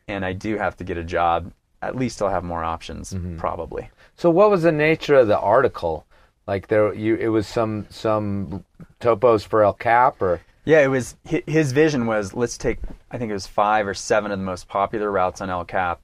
[0.08, 3.38] and I do have to get a job, at least I'll have more options, Mm-hmm.
[3.38, 3.90] probably.
[4.16, 6.06] So what was the nature of the article?
[6.46, 8.64] Like there, you it was some some
[9.02, 12.80] topos for El Cap or Yeah, it was his vision was let's take
[13.12, 16.00] I think it was five or seven of the most popular routes on El Cap,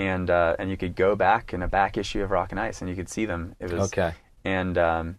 [0.00, 2.80] and uh, and you could go back in a back issue of Rock and Ice
[2.80, 3.54] and you could see them.
[3.60, 4.12] It was Okay.
[4.44, 5.18] and um,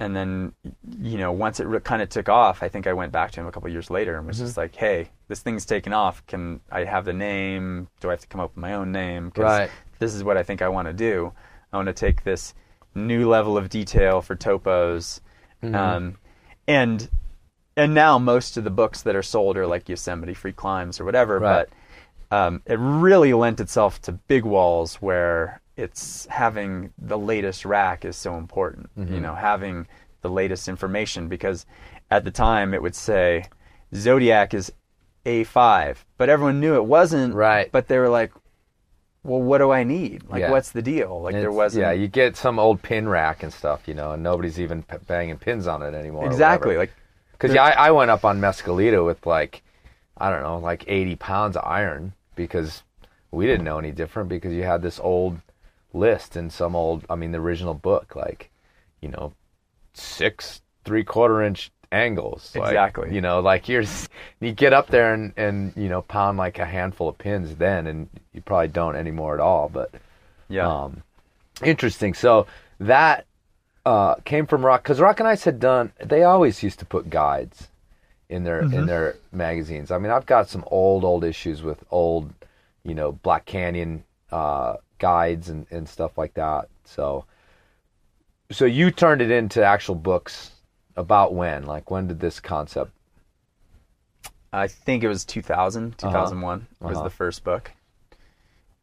[0.00, 0.52] and then
[1.00, 3.40] you know once it re- kind of took off, I think I went back to
[3.40, 4.46] him a couple years later and was Mm-hmm.
[4.46, 6.24] just like, hey, this thing's taken off.
[6.26, 7.88] Can I have the name?
[8.00, 9.30] Do I have to come up with my own name?
[9.30, 9.70] 'Cause Right.
[9.98, 11.32] This is what I think I want to do.
[11.72, 12.54] I want to take this
[12.94, 15.20] new level of detail for topos,
[15.62, 15.74] Mm-hmm.
[15.76, 16.18] um,
[16.66, 17.08] and
[17.76, 21.04] and now most of the books that are sold are like Yosemite Free Climbs or
[21.06, 21.66] whatever, Right.
[21.66, 21.70] but
[22.32, 28.16] um, it really lent itself to big walls where it's having the latest rack is
[28.16, 28.88] so important.
[28.98, 29.14] Mm-hmm.
[29.14, 29.86] You know, having
[30.22, 31.66] the latest information because
[32.10, 33.44] at the time it would say
[33.94, 34.72] Zodiac is
[35.26, 37.34] A5, but everyone knew it wasn't.
[37.34, 37.70] Right.
[37.70, 38.32] But they were like,
[39.24, 40.24] well, what do I need?
[40.28, 40.50] Like, Yeah.
[40.52, 41.20] what's the deal?
[41.20, 41.82] Like, there wasn't.
[41.82, 44.96] Yeah, you get some old pin rack and stuff, you know, and nobody's even p-
[45.06, 46.24] banging pins on it anymore.
[46.26, 46.78] exactly.
[46.78, 46.92] Like,
[47.32, 49.62] because yeah, I, I went up on Mescalito with like
[50.16, 52.82] I don't know, like 80 pounds of iron because
[53.30, 55.38] we didn't know any different because you had this old
[55.92, 58.50] list in some old, I mean, the original book, like
[59.00, 59.32] you know,
[59.94, 62.54] six three quarter inch angles.
[62.56, 63.14] like, Exactly.
[63.14, 63.84] you know, like you're
[64.40, 67.86] you get up there and and you know pound like a handful of pins then,
[67.86, 69.90] and you probably don't anymore at all, but.
[70.48, 70.66] yeah.
[70.68, 71.02] Um,
[71.62, 72.14] interesting.
[72.14, 72.46] So
[72.80, 73.26] that
[73.84, 75.92] uh, came from Rock because Rock and Ice had done.
[76.04, 77.68] They always used to put guides
[78.32, 79.90] in their in their magazines.
[79.90, 82.32] I mean, I've got some old old issues with old,
[82.82, 86.68] you know, Black Canyon uh, guides and and stuff like that.
[86.84, 87.24] So,
[88.50, 90.50] so you turned it into actual books
[90.96, 91.64] about when?
[91.66, 92.90] Like when did this concept?
[94.52, 97.04] I think it was 2000, 2001 was Uh-huh.
[97.04, 97.70] the first book.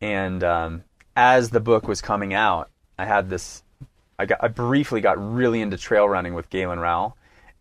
[0.02, 0.84] And um,
[1.16, 3.64] as the book was coming out, I had this.
[4.18, 4.40] I got.
[4.44, 7.16] I briefly got really into trail running with Galen Rowell,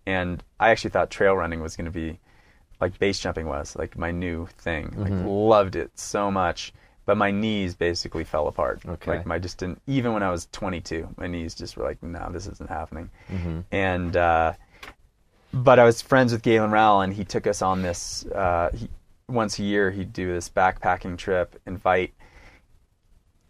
[0.08, 2.18] and I actually thought trail running was going to be
[2.80, 4.94] like base jumping was like my new thing.
[4.96, 5.26] Like Mm-hmm.
[5.26, 6.72] loved it so much,
[7.04, 8.80] but my knees basically fell apart.
[8.86, 9.10] Okay.
[9.10, 9.82] Like my just didn't.
[9.86, 13.10] Even when I was 22, my knees just were like, no, this isn't happening.
[13.30, 13.60] Mm-hmm.
[13.70, 14.52] And uh,
[15.52, 18.24] but I was friends with Galen Rowell, and he took us on this.
[18.26, 18.88] Uh, he,
[19.28, 22.14] once a year, he'd do this backpacking trip, invite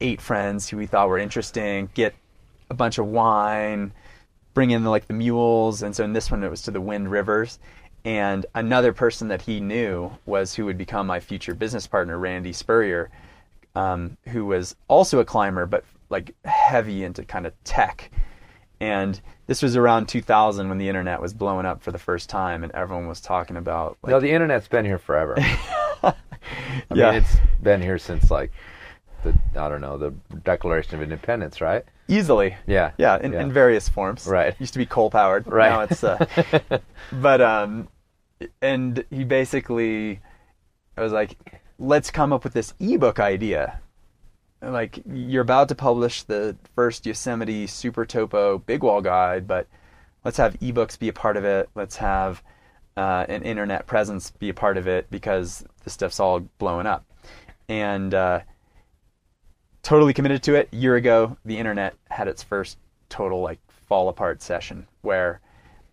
[0.00, 2.14] eight friends who we thought were interesting, get
[2.70, 3.92] a bunch of wine,
[4.58, 7.08] bring in like the mules, and so in this one it was to the Wind
[7.12, 7.60] Rivers.
[8.04, 12.52] And another person that he knew was who would become my future business partner, Randy
[12.52, 13.08] Spurrier,
[13.76, 18.10] um, who was also a climber, but like heavy into kind of tech.
[18.80, 22.64] And this was around 2000 when the internet was blowing up for the first time,
[22.64, 25.34] and everyone was talking about like, No, the internet's been here forever.
[26.02, 26.14] I
[26.92, 27.12] Yeah.
[27.12, 28.50] mean, it's been here since like
[29.22, 30.10] the I don't know the
[30.44, 31.84] Declaration of Independence, right?
[32.08, 32.56] easily.
[32.66, 32.92] Yeah.
[32.96, 33.42] Yeah, in, Yeah.
[33.42, 34.26] in various forms.
[34.26, 34.48] Right.
[34.48, 35.46] It Used to be coal powered.
[35.58, 35.68] Right.
[35.68, 36.02] Now it's.
[36.02, 36.78] Uh,
[37.12, 37.88] but um,
[38.62, 40.20] and he basically,
[40.96, 41.36] I was like,
[41.78, 43.80] let's come up with this ebook idea.
[44.62, 49.66] Like you're about to publish the first Yosemite Super Topo Big Wall Guide, but
[50.24, 51.68] let's have ebooks be a part of it.
[51.76, 52.42] Let's have
[52.96, 57.04] uh, an internet presence be a part of it because the stuff's all blowing up.
[57.68, 58.40] And uh,
[59.82, 60.68] totally committed to it.
[60.72, 63.58] A year ago, the internet had its first total like
[63.88, 65.40] fall apart session where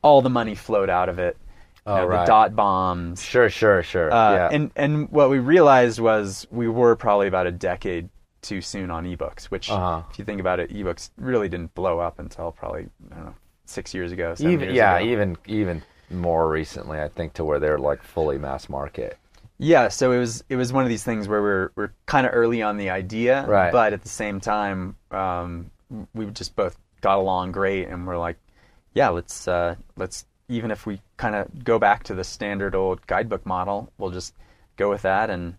[0.01, 1.37] all the money flowed out of it.
[1.85, 2.21] you Oh, know, right.
[2.21, 3.21] the dot bombs.
[3.23, 4.11] Sure, sure, sure.
[4.11, 4.49] Uh, yeah.
[4.51, 8.09] And and what we realized was we were probably about a decade
[8.41, 9.45] too soon on ebooks.
[9.45, 10.01] Which, Uh-huh.
[10.11, 13.35] if you think about it, ebooks really didn't blow up until probably I don't know
[13.65, 14.35] six years ago.
[14.35, 15.05] Seven even years yeah, ago.
[15.05, 19.17] even even more recently, I think, to where they're like fully mass market.
[19.57, 22.33] Yeah, so it was it was one of these things where we're we're kind of
[22.35, 23.71] early on the idea, Right.
[23.71, 25.71] but at the same time, um,
[26.13, 28.37] we just both got along great, and we're like,
[28.93, 33.05] yeah, let's uh, let's even if we kind of go back to the standard old
[33.07, 34.33] guidebook model, we'll just
[34.75, 35.55] go with that, and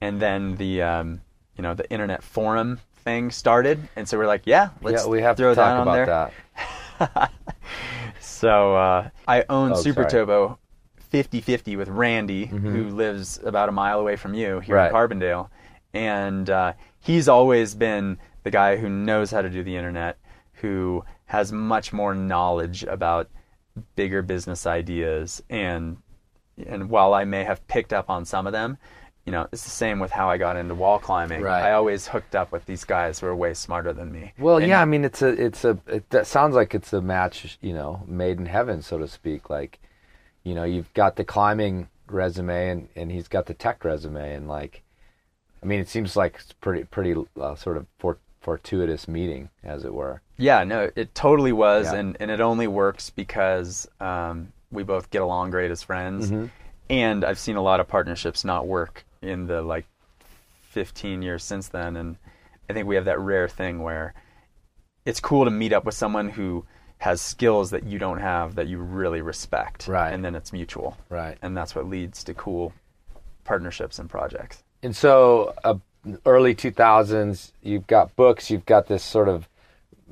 [0.00, 1.20] and then the um,
[1.56, 5.20] you know the internet forum thing started, and so we're like, yeah, let's yeah, we
[5.22, 6.30] have throw to talk that on about
[7.00, 7.08] there.
[7.08, 7.32] that.
[8.20, 10.26] So uh, I own Oh, Super sorry.
[10.26, 10.58] Topo
[11.14, 14.88] 50-50 with Randy, who lives about a mile away from you here Right.
[14.90, 15.48] in Carbondale,
[15.92, 20.18] and uh, he's always been the guy who knows how to do the internet,
[20.54, 23.30] who has much more knowledge about
[23.94, 25.98] bigger business ideas, and
[26.66, 28.76] and while I may have picked up on some of them.
[29.26, 31.40] You know, it's the same with how I got into wall climbing.
[31.40, 31.62] Right.
[31.62, 34.34] I always hooked up with these guys who are way smarter than me.
[34.38, 37.00] Well, And- yeah, I mean, it's a, it's a, it that sounds like it's a
[37.00, 39.48] match, you know, made in heaven, so to speak.
[39.48, 39.80] Like,
[40.44, 44.46] you know, you've got the climbing resume, and and he's got the tech resume, and
[44.48, 44.82] like,
[45.62, 49.84] I mean, it seems like it's pretty, pretty uh, sort of fort, fortuitous meeting, as
[49.84, 50.20] it were.
[50.36, 51.98] Yeah, no, it totally was, Yeah.
[51.98, 56.30] and, and it only works because um, we both get along great as friends.
[56.30, 56.46] Mm-hmm.
[56.90, 59.86] And I've seen a lot of partnerships not work in the like
[60.70, 62.16] 15 years since then, and
[62.68, 64.12] I think we have that rare thing where
[65.06, 66.66] it's cool to meet up with someone who
[67.04, 70.10] has skills that you don't have that you really respect, Right.
[70.10, 71.36] And then it's mutual, Right.
[71.42, 72.72] And that's what leads to cool
[73.44, 74.62] partnerships and projects.
[74.82, 75.74] And so, uh,
[76.24, 79.46] early 2000s, you've got books, you've got this sort of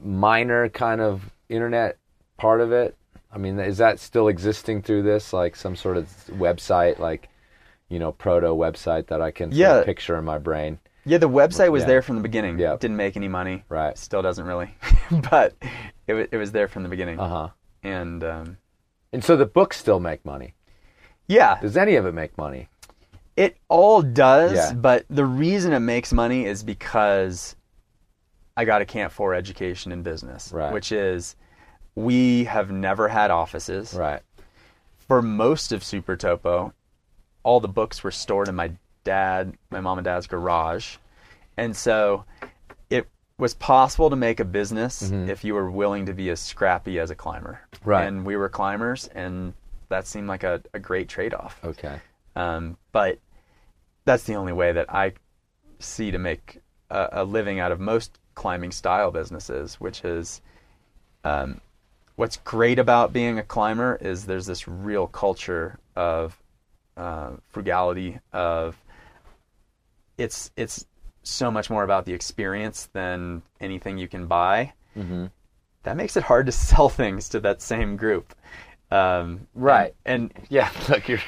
[0.05, 1.97] minor kind of internet
[2.36, 2.95] part of it.
[3.32, 7.30] I mean, is that still existing through this, like some sort of website, like
[7.88, 10.78] you know, proto website that I can sort of picture in my brain?
[11.05, 11.88] Yeah, the website was Yeah.
[11.88, 12.59] there from the beginning.
[12.59, 12.76] Yeah.
[12.78, 13.64] Didn't make any money.
[13.68, 13.97] Right.
[13.99, 14.74] Still doesn't really.
[15.30, 15.55] but
[16.07, 17.18] it, wa- it was there from the beginning.
[17.20, 17.48] Uh huh.
[17.82, 18.57] And um,
[19.12, 20.55] And so the books still make money.
[21.28, 22.68] yeah, Does any of it make money?
[23.36, 24.53] it all does.
[24.53, 24.72] Yeah.
[24.74, 27.57] But the reason it makes money is because
[28.57, 30.72] I got a Camp 4 education in business, Right.
[30.72, 31.34] which is
[31.94, 33.94] we have never had offices.
[33.94, 34.20] Right.
[35.09, 36.74] For most of Super Topo,
[37.42, 38.72] all the books were stored in my
[39.05, 40.96] dad, my mom and dad's garage.
[41.57, 42.24] And so
[43.38, 47.10] was possible to make a business if you were willing to be as scrappy as
[47.10, 47.60] a climber.
[47.72, 47.88] Mm-hmm.
[47.88, 48.06] Right.
[48.06, 49.54] And we were climbers, and
[49.88, 51.60] that seemed like a, a great trade off.
[51.64, 52.00] Okay.
[52.36, 53.18] Um, but
[54.04, 55.12] that's the only way that I
[55.78, 56.60] see to make
[56.90, 60.40] a, a living out of most climbing style businesses, which is
[61.24, 61.60] um,
[62.16, 66.40] what's great about being a climber is there's this real culture of
[66.96, 68.76] uh, frugality of
[70.18, 70.86] it's it's
[71.22, 74.72] so much more about the experience than anything you can buy.
[74.96, 75.26] Mm-hmm.
[75.84, 78.34] That makes it hard to sell things to that same group.
[78.90, 79.94] Um, Right.
[80.04, 80.70] and, Yeah.
[80.88, 81.20] Look, you're.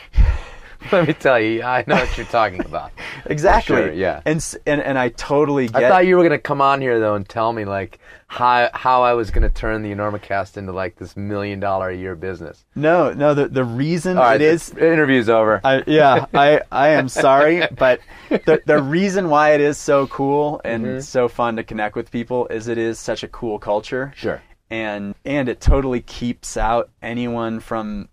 [0.93, 2.93] Let me tell you, I know what you're talking about.
[3.27, 3.77] Exactly.
[3.77, 4.21] sure, yeah.
[4.27, 5.85] And and and I totally get.
[5.85, 9.03] I thought you were gonna come on here though and tell me like how how
[9.03, 12.67] I was gonna turn the Enormocast into like this million dollar a year business.
[12.75, 13.33] no, no.
[13.33, 14.69] The the reason right, it is.
[14.69, 15.61] the interview's over.
[15.65, 20.61] I, yeah, I I am sorry, but the the reason why it is so cool
[20.65, 21.01] and Mm-hmm.
[21.01, 24.13] so fun to connect with people is it is such a cool culture.
[24.17, 24.43] Sure.
[24.71, 28.09] And and it totally keeps out anyone from.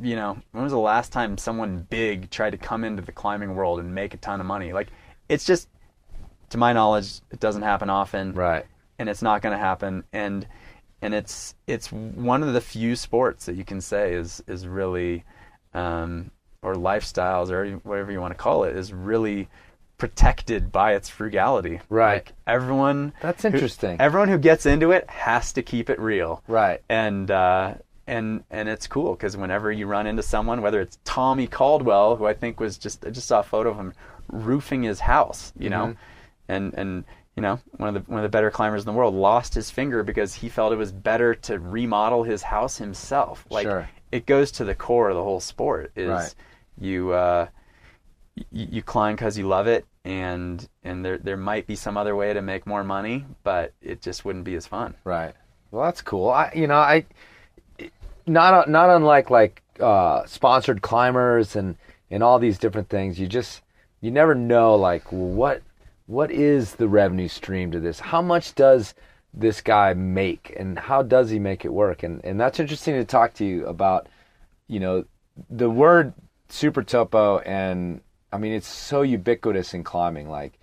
[0.00, 3.54] You know, when was the last time someone big tried to come into the climbing
[3.54, 4.72] world and make a ton of money?
[4.72, 4.88] Like,
[5.28, 5.68] it's just,
[6.50, 8.32] to my knowledge, it doesn't happen often.
[8.34, 8.64] right.
[8.98, 10.46] and it's not going to happen and
[11.02, 15.24] and it's it's one of the few sports that you can say is is really
[15.72, 16.30] um,
[16.62, 19.48] or lifestyles or whatever you want to call it is really
[19.96, 22.14] protected by its frugality Right.
[22.14, 23.96] like everyone That's who- interesting.
[24.00, 26.82] everyone who gets into it has to keep it real Right.
[26.88, 27.74] and uh,
[28.10, 32.26] and and it's cool because whenever you run into someone, whether it's Tommy Caldwell, who
[32.26, 33.92] I think was just I just saw a photo of him
[34.28, 36.52] roofing his house, you know, Mm-hmm.
[36.54, 37.04] and and
[37.36, 39.70] you know one of the one of the better climbers in the world lost his
[39.70, 43.46] finger because he felt it was better to remodel his house himself.
[43.50, 43.88] Like Sure.
[44.12, 46.34] it goes to the core of the whole sport is Right.
[46.78, 47.46] you uh,
[48.36, 48.44] y-
[48.76, 52.32] you climb because you love it and and there there might be some other way
[52.32, 54.94] to make more money, but it just wouldn't be as fun.
[55.04, 55.34] Right.
[55.70, 56.30] Well, that's cool.
[56.30, 57.04] I, you know, I
[58.26, 61.76] not not unlike like uh, sponsored climbers and
[62.10, 63.18] and all these different things.
[63.18, 63.62] You just
[64.00, 65.62] you never know like what
[66.06, 68.00] what is the revenue stream to this?
[68.00, 68.94] How much does
[69.32, 72.02] this guy make, and how does he make it work?
[72.02, 74.08] And and that's interesting to talk to you about.
[74.66, 75.04] You know
[75.48, 76.12] the word
[76.48, 78.00] super topo and
[78.32, 80.28] I mean it's so ubiquitous in climbing.
[80.28, 80.58] Like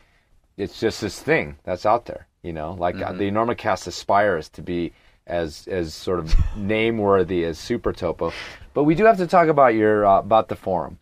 [0.58, 2.28] it's just this thing that's out there.
[2.42, 4.94] You know, like uh, the Enormocast aspires to be
[5.28, 8.34] as as sort of name worthy as super topo.
[8.74, 11.00] But we do have to talk about your uh, about the forum.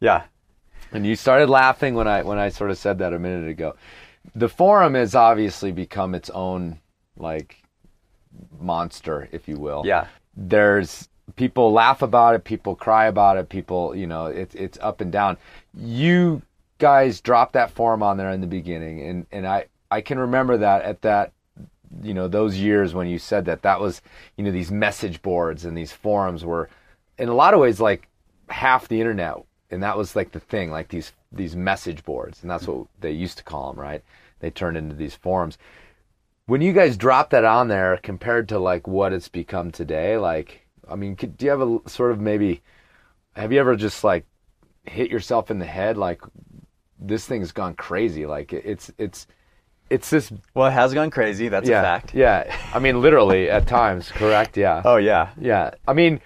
[0.00, 0.24] Yeah.
[0.92, 3.76] And you started laughing when I when I sort of said that a minute ago.
[4.34, 6.78] The forum has obviously become its own
[7.16, 7.62] like
[8.58, 9.82] monster, if you will.
[9.84, 10.06] Yeah.
[10.36, 15.00] There's people laugh about it, people cry about it, people, you know, it's it's up
[15.00, 15.36] and down.
[15.76, 16.42] You
[16.78, 20.58] guys dropped that forum on there in the beginning and and I I can remember
[20.58, 21.32] that at that
[22.02, 24.02] you know those years when you said that that was
[24.36, 26.68] you know these message boards and these forums were
[27.18, 28.08] in a lot of ways like
[28.48, 29.36] half the internet
[29.70, 33.10] and that was like the thing like these these message boards and that's what they
[33.10, 34.02] used to call them right?
[34.40, 35.56] They turned into these forums.
[36.46, 40.60] When you guys dropped that on there compared to like what it's become today like
[40.90, 42.62] i mean could, do you have a sort of maybe
[43.34, 44.26] have you ever just like
[44.84, 46.20] hit yourself in the head like
[46.98, 49.26] this thing's gone crazy like it's it's
[49.90, 51.48] it's this Well, it has gone crazy.
[51.48, 52.14] That's yeah a fact.
[52.14, 55.30] yeah i mean literally at times correct yeah Oh yeah.
[55.40, 56.20] yeah i mean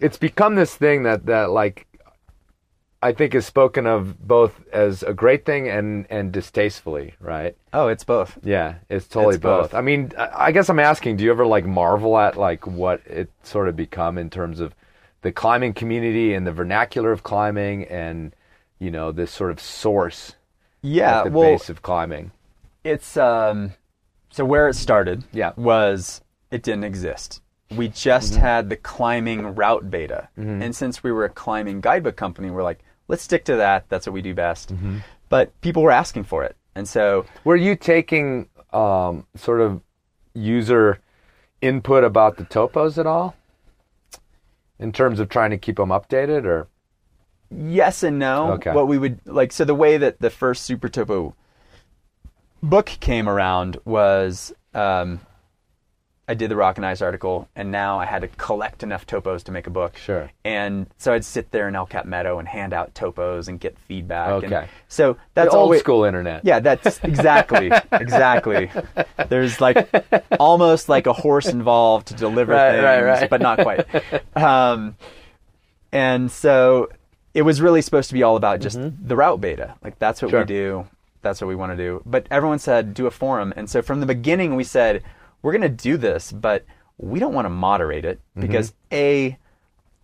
[0.00, 1.86] it's become this thing that that like
[3.02, 7.88] i think is spoken of both as a great thing and and distastefully right Oh,
[7.88, 8.38] it's both.
[8.42, 9.70] yeah it's totally It's both.
[9.70, 9.74] both.
[9.74, 13.00] i mean I, I guess i'm asking do you ever like marvel at like what
[13.06, 14.74] it sort of become in terms of
[15.22, 18.34] the climbing community and the vernacular of climbing and
[18.78, 20.34] you know this sort of source
[20.82, 21.20] Yeah.
[21.20, 22.32] at the well, base of climbing
[22.84, 23.72] it's um.
[24.30, 25.52] So where it started, Yeah.
[25.56, 26.20] was
[26.50, 27.40] it didn't exist.
[27.70, 28.40] We just Mm-hmm.
[28.42, 32.80] had the climbing route beta, and since we were a climbing guidebook company, we're like,
[33.08, 33.88] let's stick to that.
[33.88, 34.72] That's what we do best.
[34.74, 34.98] Mm-hmm.
[35.28, 39.80] But people were asking for it, and so Were you taking um, sort of
[40.34, 40.98] user
[41.60, 43.34] input about the topos at all?
[44.78, 46.66] In terms of trying to keep them updated, or
[47.50, 48.52] yes and no.
[48.54, 48.72] Okay.
[48.72, 51.34] What we would like, so the way that the first Super Topo
[52.68, 55.20] book came around was um,
[56.26, 59.42] I did the Rock and Ice article, and now I had to collect enough topos
[59.44, 59.96] to make a book.
[59.98, 60.30] Sure.
[60.44, 63.78] And so I'd sit there in El Cap Meadow and hand out topos and get
[63.78, 64.42] feedback.
[64.42, 64.68] and Okay.
[64.88, 66.42] so that's the old always, school internet?
[66.44, 68.70] Yeah, that's exactly, exactly.
[69.28, 69.88] There's like
[70.40, 73.30] almost like a horse involved to deliver Right, things, right, right.
[73.30, 73.86] but not quite.
[74.36, 74.96] Um,
[75.92, 76.88] and so
[77.34, 79.74] it was really supposed to be all about just the route beta.
[79.84, 80.36] Like that's what Mm-hmm.
[80.36, 80.40] Sure.
[80.40, 80.86] we do.
[81.24, 82.00] That's what we want to do.
[82.06, 85.02] But everyone said do a forum, and so from the beginning we said
[85.42, 86.64] we're going to do this, but
[86.98, 88.42] we don't want to moderate it Mm-hmm.
[88.42, 89.36] because a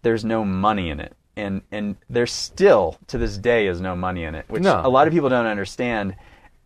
[0.02, 4.24] there's no money in it, and and there still to this day is no money
[4.24, 4.80] in it, which No.
[4.84, 6.16] a lot of people don't understand.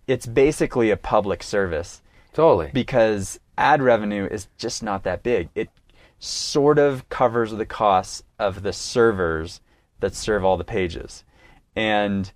[0.06, 2.00] It's basically a public service
[2.32, 2.70] Totally.
[2.72, 5.48] because ad revenue is just not that big.
[5.54, 5.68] It
[6.20, 9.60] sort of covers the costs of the servers
[10.00, 11.24] that serve all the pages,
[11.74, 12.30] and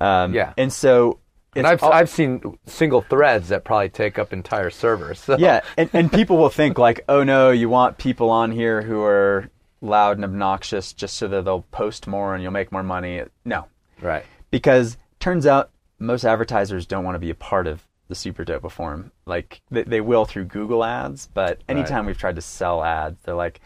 [0.00, 0.54] um, Yeah.
[0.58, 1.18] and so
[1.54, 5.18] and I've all- I've seen single threads that probably take up entire servers.
[5.20, 5.36] So.
[5.38, 9.02] yeah, and, and people will think like, oh no, you want people on here who
[9.02, 9.50] are
[9.80, 13.22] loud and obnoxious just so that they'll post more and you'll make more money.
[13.44, 13.66] No,
[14.00, 14.24] Right.
[14.50, 19.10] because turns out most advertisers don't want to be a part of the SuperTopo forum.
[19.26, 23.34] Like they, they will through Google ads, but anytime we've tried to sell ads, they're
[23.34, 23.60] like,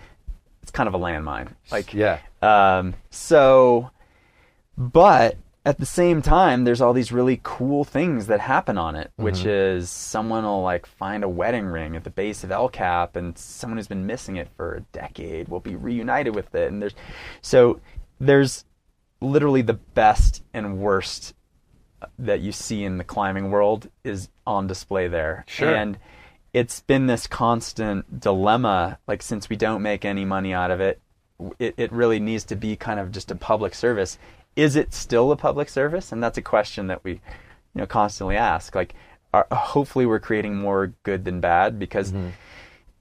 [0.62, 1.48] it's kind of a landmine.
[1.70, 2.18] Like, Yeah.
[2.42, 3.90] um, so,
[4.76, 9.10] but at the same time, there's all these really cool things that happen on it,
[9.16, 9.48] which mm-hmm.
[9.48, 13.36] is someone will like find a wedding ring at the base of El Cap, and
[13.36, 16.94] someone who's been missing it for a decade will be reunited with it, and there's
[17.42, 17.80] so
[18.20, 18.64] there's
[19.20, 21.34] literally the best and worst
[22.00, 25.44] uh, that you see in the climbing world is on display there.
[25.48, 25.74] Sure.
[25.74, 25.98] And
[26.52, 31.00] it's been this constant dilemma, like since we don't make any money out of it,
[31.58, 34.16] it, it really needs to be kind of just a public service.
[34.56, 36.12] Is it still a public service?
[36.12, 37.20] And that's a question that we, you
[37.74, 38.74] know, constantly ask.
[38.74, 38.94] Like,
[39.32, 42.30] are, hopefully we're creating more good than bad because mm-hmm.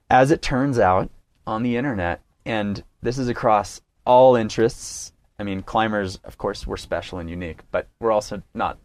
[0.09, 1.09] as it turns out
[1.47, 5.13] on the internet, and this is across all interests.
[5.39, 8.77] I mean, climbers, of course, we're special and unique, but we're also not.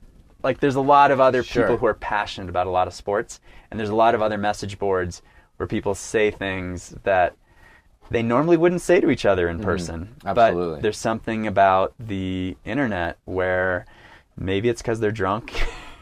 [0.43, 1.63] Like, there's a lot of other Sure.
[1.63, 3.41] people who are passionate about a lot of sports,
[3.71, 5.23] and there's a lot of other message boards
[5.59, 7.37] where people say things that
[8.11, 10.15] they normally wouldn't say to each other in person.
[10.21, 10.29] Mm-hmm.
[10.29, 10.75] absolutely.
[10.77, 13.87] But there's something about the internet where
[14.37, 15.53] maybe it's because they're drunk,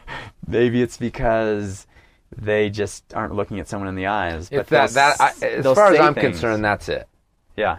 [0.47, 1.85] maybe it's because
[2.35, 4.49] they just aren't looking at someone in the eyes.
[4.51, 6.25] If but that that I, as far as I'm things.
[6.25, 7.07] concerned, that's it.
[7.55, 7.77] yeah,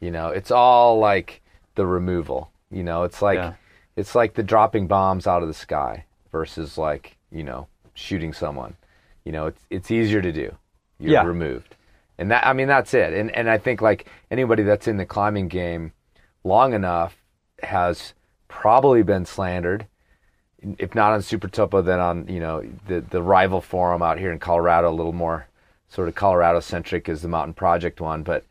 [0.00, 1.40] You know, it's all like
[1.74, 2.50] the removal.
[2.70, 3.54] You know, it's like Yeah.
[3.96, 8.76] it's like the dropping bombs out of the sky versus like you know shooting someone.
[9.24, 10.54] You know, it's it's easier to do.
[10.98, 11.24] You're Yeah.
[11.24, 11.75] removed,
[12.18, 13.12] and that I mean that's it.
[13.12, 15.92] And and I think like anybody that's in the climbing game
[16.44, 17.16] long enough
[17.62, 18.14] has
[18.48, 19.86] probably been slandered.
[20.78, 24.32] If not on Super Topo, then on you know the the rival forum out here
[24.32, 25.48] in Colorado, a little more
[25.88, 28.44] sort of Colorado centric is the Mountain Project one, but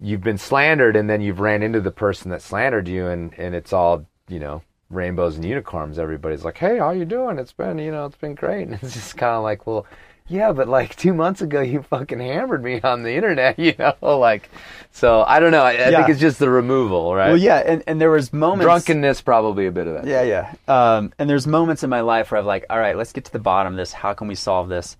[0.00, 3.54] you've been slandered and then you've ran into the person that slandered you and and
[3.54, 7.78] it's all you know rainbows and unicorns everybody's like hey how you doing it's been
[7.78, 9.86] you know it's been great and it's just kind of like well
[10.28, 13.94] yeah but like two months ago you fucking hammered me on the internet you know
[14.18, 14.48] like
[14.92, 15.98] so i don't know i, I Yeah.
[15.98, 18.64] think it's just the removal right Well, yeah, and, and there was moments.
[18.64, 20.52] drunkenness probably a bit of it Yeah, yeah.
[20.68, 23.32] Um, and there's moments in my life where I'm like, all right, let's get to
[23.32, 23.92] the bottom of this.
[23.92, 24.96] How can we solve this?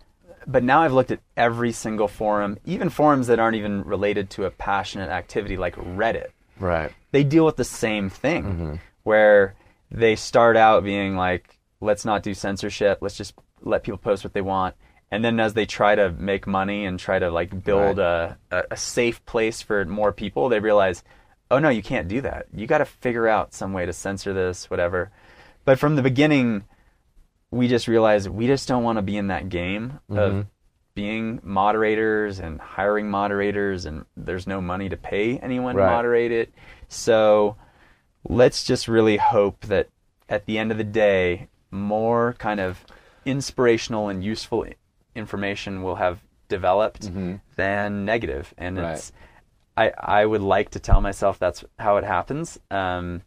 [0.47, 4.45] But now I've looked at every single forum, even forums that aren't even related to
[4.47, 6.29] a passionate activity like Reddit.
[6.59, 8.74] right They deal with the same thing, Mm-hmm.
[9.05, 9.55] where
[9.91, 12.99] they start out being like, let's not do censorship.
[13.01, 14.74] Let's just let people post what they want.
[15.11, 18.64] And then as they try to make money and try to like build a, a,
[18.72, 21.02] a safe place for more people, they realize,
[21.50, 22.46] oh no, you can't do that.
[22.52, 25.11] You got to figure out some way to censor this, whatever.
[25.64, 26.64] But from the beginning,
[27.50, 30.40] we just realized we just don't want to be in that game of mm-hmm.
[30.94, 35.86] being moderators and hiring moderators, and there's no money to pay anyone Right.
[35.86, 36.52] to moderate it.
[36.88, 37.56] So
[38.28, 39.88] let's just really hope that
[40.28, 42.84] at the end of the day, more kind of
[43.24, 44.64] inspirational and useful
[45.18, 47.10] information will have developed
[47.56, 48.54] than negative.
[48.56, 48.92] And Right.
[48.94, 49.12] it's,
[49.76, 52.58] I, I would like to tell myself that's how it happens.
[52.70, 53.22] Um,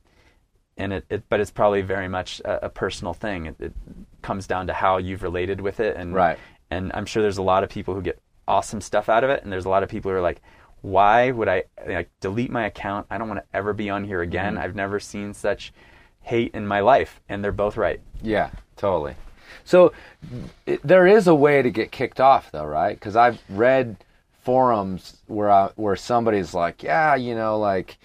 [0.77, 3.45] and it, it, but it's probably very much a, a personal thing.
[3.45, 3.73] It, it
[4.21, 6.39] comes down to how you've related with it, and Right.
[6.71, 8.17] and I'm sure there's a lot of people who get
[8.47, 10.41] awesome stuff out of it, and there's a lot of people who are like,
[10.81, 13.05] why would I like delete my account?
[13.11, 14.55] I don't want to ever be on here again.
[14.55, 14.63] Mm-hmm.
[14.63, 15.71] I've never seen such
[16.21, 17.99] hate in my life, and they're both right.
[18.23, 19.15] Yeah, totally.
[19.65, 19.93] So
[20.65, 22.95] it, there is a way to get kicked off, though, right?
[22.97, 23.97] Because I've read
[24.43, 27.97] forums where I, where somebody's like, yeah, you know, like,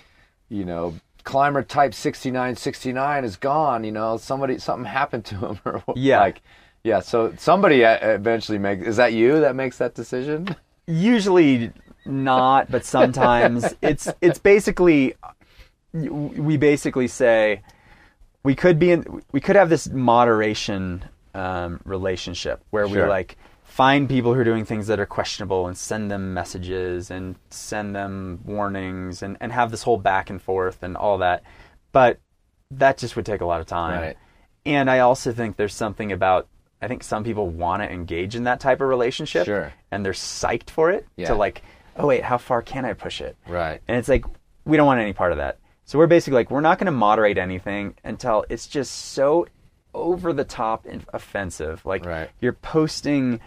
[0.49, 0.95] you know,
[1.25, 3.85] climber type sixty nine sixty nine is gone.
[3.85, 6.21] You know, somebody something happened to him, or Yeah.
[6.21, 6.43] like,
[6.85, 7.01] yeah.
[7.01, 8.87] So somebody uh, eventually makes.
[8.87, 10.55] Is that you that makes that decision?
[10.87, 11.73] Usually
[12.05, 15.15] not, but sometimes it's it's basically
[15.93, 17.63] we basically say
[18.45, 21.05] we could be in we could have this moderation
[21.37, 23.05] um, relationship where Sure.
[23.05, 27.11] we like find people who are doing things that are questionable and send them messages
[27.11, 31.43] and send them warnings and, and have this whole back and forth and all that
[31.93, 32.19] but
[32.71, 34.17] that just would take a lot of time Right.
[34.65, 36.47] and i also think there's something about
[36.81, 39.73] i think some people want to engage in that type of relationship Sure.
[39.91, 41.27] and they're psyched for it Yeah.
[41.29, 41.63] to like
[41.97, 43.81] oh wait how far can i push it Right.
[43.89, 44.25] and it's like,
[44.65, 45.59] we don't want any part of that.
[45.85, 49.47] So we're basically like, we're not going to moderate anything until it's just so
[49.97, 51.85] over the top and offensive.
[51.85, 52.31] Like, Right.
[52.41, 53.41] you're posting,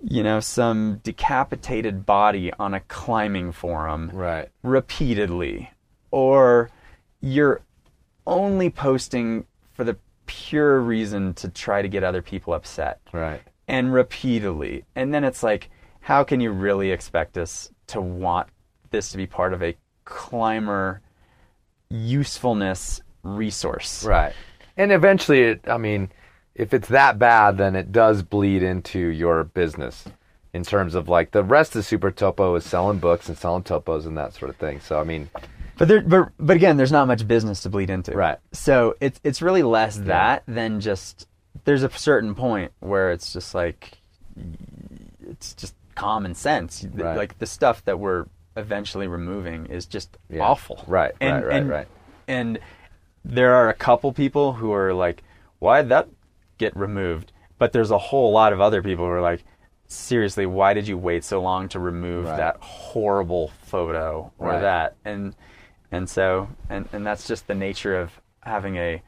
[0.00, 4.48] you know, some decapitated body on a climbing forum Right.
[4.62, 5.70] repeatedly,
[6.10, 6.70] or
[7.20, 7.60] you're
[8.26, 9.96] only posting for the
[10.26, 13.40] pure reason to try to get other people upset Right.
[13.68, 14.84] and repeatedly.
[14.94, 18.48] And then it's like, how can you really expect us to want
[18.90, 21.00] this to be part of a climber
[21.88, 24.04] usefulness resource?
[24.04, 24.32] Right.
[24.76, 26.10] And eventually, it, I mean,
[26.54, 30.04] if it's that bad, then it does bleed into your business
[30.52, 34.06] in terms of like the rest of Super Topo is selling books and selling topos
[34.06, 34.80] and that sort of thing.
[34.80, 35.28] So, I mean,
[35.78, 38.12] But there, but but again, there's not much business to bleed into.
[38.12, 38.38] Right.
[38.52, 41.26] So it's it's really less that than just
[41.64, 43.98] there's a certain point where it's just like
[45.28, 46.86] it's just common sense.
[46.92, 47.16] Right.
[47.16, 50.40] Like the stuff that we're eventually removing is just Yeah.
[50.40, 50.82] awful.
[50.86, 51.88] Right, And, right, right, and, right.
[52.28, 52.58] And
[53.28, 55.22] there are a couple people who are like,
[55.58, 56.08] why did that
[56.58, 57.32] get removed?
[57.58, 59.42] But there's a whole lot of other people who are like,
[59.86, 62.36] seriously, why did you wait so long to remove Right.
[62.36, 64.60] that horrible photo or Right.
[64.60, 64.96] that?
[65.04, 65.34] And
[65.92, 69.02] and so and and that's just the nature of having a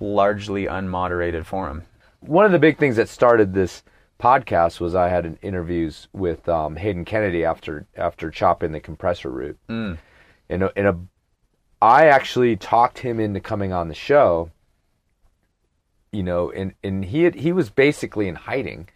[0.00, 1.82] largely unmoderated forum.
[2.20, 3.82] one of the big things that started this
[4.20, 9.30] podcast was I had an interviews with um, Hayden Kennedy after after chopping the compressor
[9.30, 9.58] route.
[9.68, 9.98] Mm.
[10.48, 10.96] In a, in a,
[11.82, 14.50] I actually talked him into coming on the show.
[16.12, 18.88] You know, and and he had, he was basically in hiding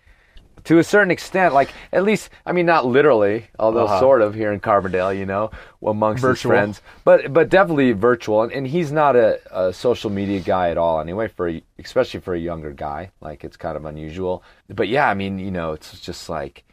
[0.64, 1.54] to a certain extent.
[1.54, 4.00] Like at least, I mean, not literally, although Uh-huh.
[4.00, 5.16] sort of here in Carbondale.
[5.18, 5.50] You know,
[5.82, 6.50] amongst his Virtual.
[6.50, 8.42] friends, but but definitely virtual.
[8.42, 11.00] And, and he's not a, a social media guy at all.
[11.00, 14.42] Anyway, for a, especially for a younger guy, like it's kind of unusual.
[14.68, 16.64] But yeah, I mean, you know, it's just like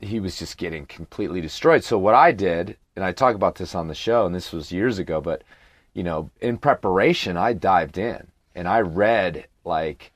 [0.00, 1.84] he was just getting completely destroyed.
[1.84, 4.72] So what I did, and I talk about this on the show, and this was
[4.72, 5.42] years ago, but
[5.92, 10.12] you know, in preparation, I dived in and I read like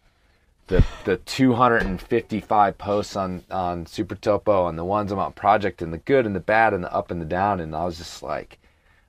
[0.68, 5.98] the the 255 posts on on Super Topo and the ones about Project and the
[5.98, 8.58] good and the bad and the up and the down, and I was just like,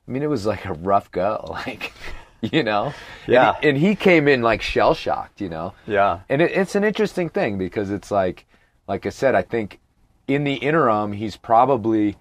[0.06, 1.92] I mean, it was like a rough go, like,
[2.40, 2.92] you know.
[3.26, 3.54] Yeah.
[3.56, 5.74] And, and he came in like shell shocked, you know.
[5.86, 6.20] Yeah.
[6.28, 8.46] And it, it's an interesting thing because it's like,
[8.88, 9.78] like I said, I think
[10.26, 12.16] in the interim, he's probably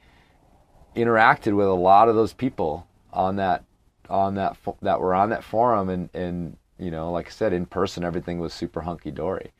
[1.00, 3.64] interacted with a lot of those people on that,
[4.10, 7.66] on that, that were on that forum, and and you know, like I said, in
[7.66, 9.52] person, everything was super hunky dory.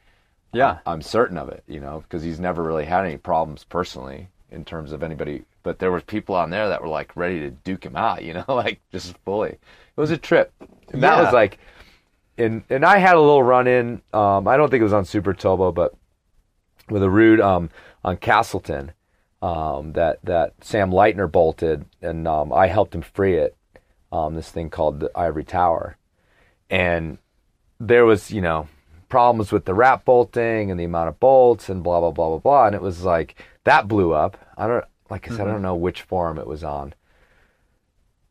[0.54, 0.80] Yeah.
[0.86, 4.66] I'm certain of it, you know, because he's never really had any problems personally in
[4.66, 5.44] terms of anybody.
[5.62, 8.34] But there were people on there that were like ready to duke him out, you
[8.34, 9.52] know, like just fully.
[9.52, 9.60] It
[10.02, 10.52] was a trip.
[10.92, 11.60] And that was like,
[12.38, 14.02] and and I had a little run in.
[14.14, 15.94] Um, I don't think it was on SuperTopo, but
[16.90, 17.70] with a rude um,
[18.04, 18.94] on Castleton
[19.42, 23.56] um, that that Sam Lightner bolted, and um, I helped him free it.
[24.12, 25.98] Um, this thing called the Ivory Tower,
[26.70, 27.18] and
[27.80, 28.68] there was you know
[29.08, 32.38] problems with the rap bolting and the amount of bolts and blah blah blah blah
[32.38, 34.38] blah, and it was like that blew up.
[34.58, 36.94] I don't like I said I don't know which forum it was on.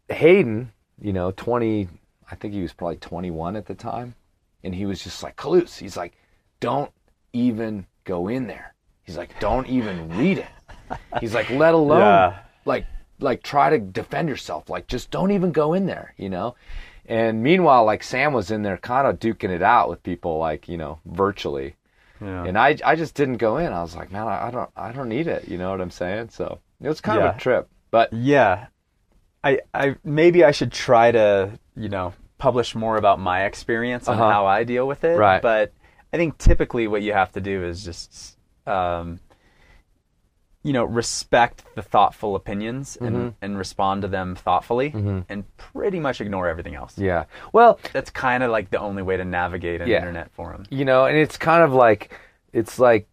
[0.08, 1.88] Hayden, you know, twenty,
[2.30, 4.14] I think he was probably twenty one at the time,
[4.62, 5.78] and he was just like Kalus.
[5.78, 6.16] He's like,
[6.60, 6.92] don't
[7.32, 8.74] even go in there.
[9.02, 10.48] He's like, don't even read it.
[11.20, 12.38] He's like, let alone Yeah.
[12.64, 12.86] like
[13.20, 14.68] like try to defend yourself.
[14.70, 16.54] Like just don't even go in there, you know?
[17.06, 20.68] And meanwhile, like Sam was in there kind of duking it out with people like,
[20.68, 21.74] you know, virtually.
[22.20, 22.44] Yeah.
[22.44, 23.72] And I I just didn't go in.
[23.72, 25.48] I was like, man, I, I don't I don't need it.
[25.48, 26.30] You know what I'm saying?
[26.30, 27.68] So it was kind of a trip.
[27.90, 28.66] But Yeah.
[29.44, 34.14] I I maybe I should try to, you know, publish more about my experience on
[34.18, 34.30] Uh-huh.
[34.30, 35.16] how I deal with it.
[35.18, 35.40] Right.
[35.42, 35.72] But
[36.12, 38.36] I think typically what you have to do is just
[38.66, 39.20] um
[40.64, 43.28] you know, respect the thoughtful opinions and, Mm-hmm.
[43.40, 44.90] and respond to them thoughtfully
[45.28, 46.98] and pretty much ignore everything else.
[46.98, 47.24] yeah.
[47.52, 49.98] Well, That's kind of like the only way to navigate an Yeah.
[49.98, 50.64] internet forum.
[50.70, 52.12] you know, and it's kind of like
[52.52, 53.06] it's like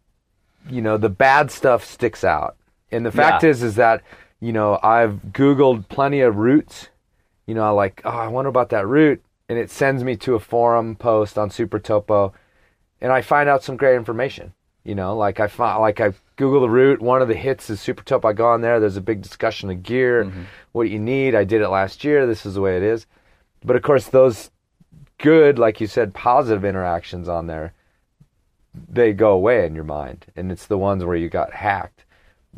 [0.69, 2.55] you know the bad stuff sticks out,
[2.91, 3.49] and the fact Yeah.
[3.51, 4.01] is is that
[4.39, 6.89] you know I've Googled plenty of routes.
[7.45, 10.33] You know, I like oh I wonder about that route, and it sends me to
[10.33, 12.33] a forum post on Super Topo,
[12.99, 14.53] and I find out some great information.
[14.83, 17.01] You know, like I find like I Google the route.
[17.01, 18.27] One of the hits is Super Topo.
[18.27, 18.79] I go on there.
[18.79, 20.43] There's a big discussion of gear, mm-hmm.
[20.73, 21.35] what you need.
[21.35, 22.25] I did it last year.
[22.25, 23.05] This is the way it is.
[23.63, 24.51] But of course, those
[25.17, 27.73] good, like you said, positive interactions on there,
[28.89, 32.03] they go away in your mind, and it's the ones where you got hacked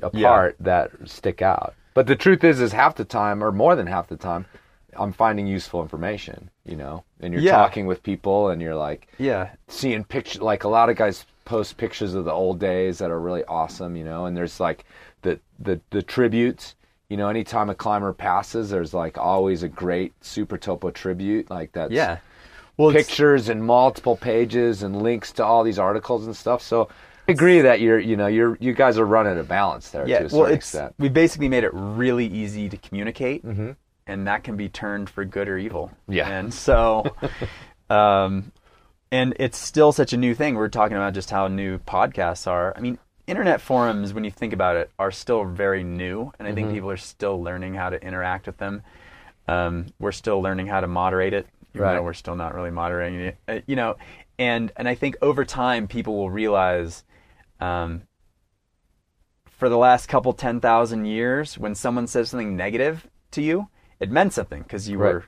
[0.01, 1.75] apart that stick out.
[1.93, 4.45] But the truth is, is half the time, or more than half the time,
[4.95, 6.49] I'm finding useful information.
[6.65, 7.51] You know, and you're Yeah.
[7.51, 9.49] talking with people, and you're like Yeah.
[9.67, 10.41] seeing pictures.
[10.41, 13.95] Like a lot of guys post pictures of the old days that are really awesome.
[13.95, 14.83] You know, and there's like
[15.21, 16.75] the the the tributes.
[17.09, 21.49] You know, anytime a climber passes, there's like always a great Super Topo tribute.
[21.49, 22.17] Like that's Yeah.
[22.75, 26.61] Well, pictures and multiple pages and links to all these articles and stuff.
[26.61, 26.89] So
[27.27, 30.19] I agree that you're, you know, you're, you guys are running a balance there yeah,
[30.19, 30.93] to a well, certain it's extent.
[30.99, 35.47] we basically made it really easy to communicate, and that can be turned for good
[35.49, 35.91] or evil.
[36.07, 36.29] Yeah.
[36.29, 37.03] and so,
[37.89, 38.51] um,
[39.11, 40.55] and it's still such a new thing.
[40.55, 42.73] We're talking about just how new podcasts are.
[42.75, 46.53] I mean, internet forums, when you think about it, are still very new, and I
[46.53, 48.83] think people are still learning how to interact with them.
[49.47, 51.95] Um, we're still learning how to moderate it, even Right.
[51.95, 53.37] though we're still not really moderating it.
[53.47, 53.95] Uh, you know,
[54.37, 57.03] and and I think over time people will realize.
[57.59, 58.03] Um,
[59.45, 64.33] for the last couple 10,000 years, when someone says something negative to you, it meant
[64.33, 65.13] something because you Right.
[65.13, 65.25] were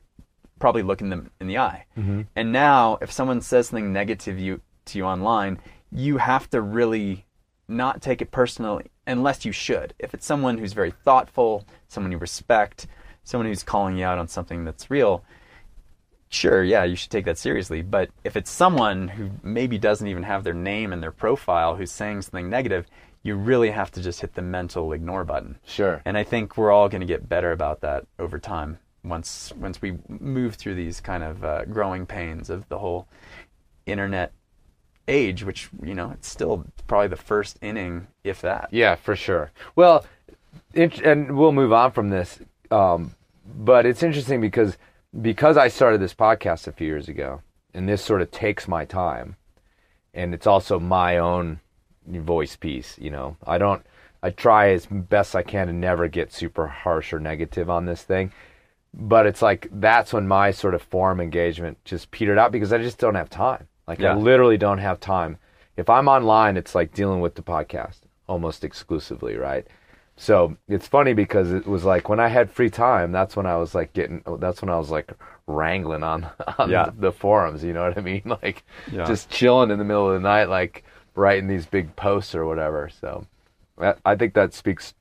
[0.60, 1.86] probably looking them in the eye.
[1.98, 2.22] Mm-hmm.
[2.36, 5.60] And now, if someone says something negative you, to you online,
[5.92, 7.26] you have to really
[7.68, 9.94] not take it personally unless you should.
[10.00, 12.88] If it's someone who's very thoughtful, someone you respect,
[13.24, 15.24] someone who's calling you out on something that's real,
[16.30, 17.82] sure, yeah, you should take that seriously.
[17.82, 21.92] But if it's someone who maybe doesn't even have their name in their profile who's
[21.92, 22.86] saying something negative,
[23.24, 25.58] you really have to just hit the mental ignore button.
[25.66, 26.02] Sure.
[26.06, 29.82] And I think we're all going to get better about that over time once once
[29.82, 33.08] we move through these kind of uh, growing pains of the whole
[33.86, 34.32] internet
[35.08, 38.70] age, which you know it's still probably the first inning, if that.
[38.72, 39.52] Yeah, for sure.
[39.76, 40.06] Well,
[40.74, 42.40] it, and we'll move on from this.
[42.72, 44.78] Um, but it's interesting because
[45.20, 47.42] because I started this podcast a few years ago,
[47.74, 49.36] and this sort of takes my time,
[50.14, 51.60] and it's also my own
[52.08, 52.98] voice piece.
[53.00, 53.86] You know, I don't.
[54.22, 58.04] I try as best I can to never get super harsh or negative on this
[58.04, 58.34] thing.
[58.94, 62.80] But it's like that's when my sort of forum engagement just petered out because I
[62.80, 63.68] just don't have time.
[63.88, 64.14] Like Yeah.
[64.14, 65.38] I literally don't have time.
[65.78, 69.66] If I'm online, it's like dealing with the podcast almost exclusively, right?
[70.18, 73.56] So it's funny because it was like when I had free time, that's when I
[73.58, 75.14] was like getting, that's when I was like
[75.48, 76.28] wrangling on,
[76.58, 76.86] on Yeah.
[76.86, 77.64] the, the forums.
[77.64, 78.24] You know what I mean?
[78.44, 79.06] Like Yeah.
[79.06, 80.84] just chilling in the middle of the night, like
[81.16, 82.90] writing these big posts or whatever.
[83.00, 83.26] So
[84.04, 84.94] I think that speaks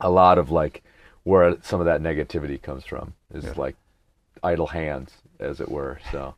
[0.00, 0.82] a lot of like
[1.28, 3.12] where some of that negativity comes from.
[3.34, 3.76] Is like
[4.42, 5.98] idle hands, as it were.
[6.10, 6.34] So,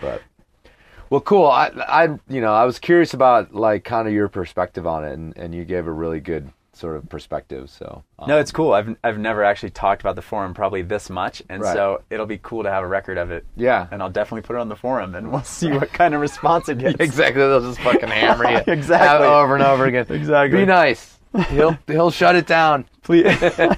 [0.00, 0.22] but
[1.10, 1.46] well, cool.
[1.48, 5.12] I, I, you know, I was curious about like kind of your perspective on it,
[5.14, 7.68] and, and you gave a really good sort of perspective.
[7.68, 8.72] So, um, No, it's cool.
[8.72, 11.74] I've I've never actually talked about the forum probably this much, and Right.
[11.74, 13.44] so it'll be cool to have a record of it.
[13.56, 13.88] Yeah.
[13.90, 16.68] and I'll definitely put it on the forum, and we'll see what kind of response
[16.68, 16.96] it gets.
[17.00, 17.42] exactly.
[17.42, 19.26] They'll just fucking hammer you Exactly.
[19.26, 20.06] over and over again.
[20.08, 20.60] Exactly.
[20.60, 21.18] Be nice.
[21.48, 22.86] He'll he'll shut it down.
[23.02, 23.26] Please.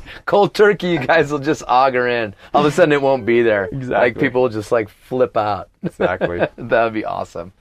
[0.26, 2.34] Cold turkey, you guys will just auger in.
[2.54, 3.66] All of a sudden, it won't be there.
[3.66, 3.94] Exactly.
[3.94, 5.68] Like people will just like flip out.
[5.82, 6.38] Exactly.
[6.56, 7.52] that would be awesome.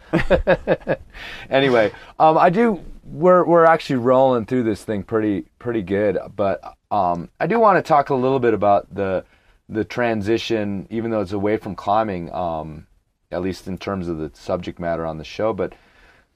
[1.49, 2.81] anyway, um, I do.
[3.03, 7.77] We're we're actually rolling through this thing pretty pretty good, but um, I do want
[7.77, 9.25] to talk a little bit about the
[9.67, 12.87] the transition, even though it's away from climbing, um,
[13.31, 15.51] at least in terms of the subject matter on the show.
[15.51, 15.73] But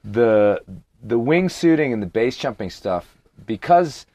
[0.04, 0.60] the
[1.02, 4.06] the wingsuiting and the base jumping stuff, because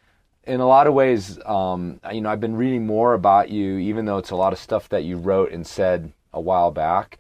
[0.44, 4.06] in a lot of ways, um, you know, I've been reading more about you, even
[4.06, 7.20] though it's a lot of stuff that you wrote and said a while back.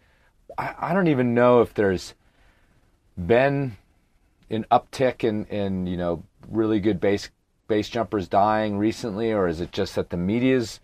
[0.57, 2.15] I, I don't even know if there's
[3.17, 3.77] been
[4.49, 7.29] an uptick in, in you know really good base
[7.67, 10.79] base jumpers dying recently, or is it just that the media's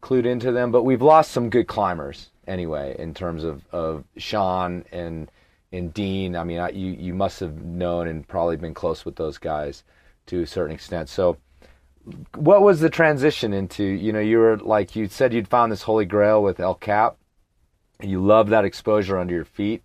[0.00, 0.70] clued into them?
[0.70, 5.30] But we've lost some good climbers anyway in terms of, of Sean and
[5.72, 6.36] and Dean.
[6.36, 9.82] I mean, I, you you must have known and probably been close with those guys
[10.30, 11.08] to a certain extent.
[11.08, 11.36] So
[12.34, 15.82] what was the transition into you know you were like you said you'd found this
[15.82, 17.16] holy grail with el cap.
[18.02, 19.84] You love that exposure under your feet.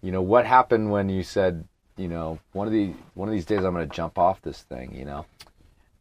[0.00, 1.64] You know what happened when you said
[1.96, 4.62] you know one of the one of these days i'm going to jump off this
[4.62, 5.26] thing you know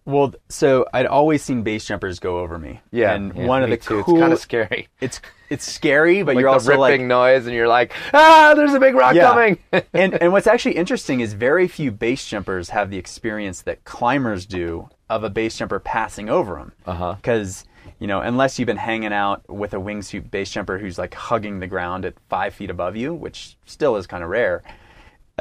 [0.06, 2.82] well, so I'd always seen base jumpers go over me.
[2.92, 4.04] Yeah, and yeah, one of the too.
[4.04, 4.16] cool.
[4.16, 7.56] it's kind of scary It's it's scary, but like you're also ripping like noise and
[7.56, 9.30] you're like ah there's a big rock Yeah.
[9.30, 9.58] coming
[9.94, 14.46] and and what's actually interesting is very few base jumpers have the experience that climbers
[14.46, 16.72] do of a base jumper passing over them.
[16.86, 17.14] Uh-huh.
[17.16, 17.66] Because
[18.00, 21.60] you know, unless you've been hanging out with a wingsuit base jumper who's like hugging
[21.60, 24.64] the ground at five feet above you, which still is kind of rare.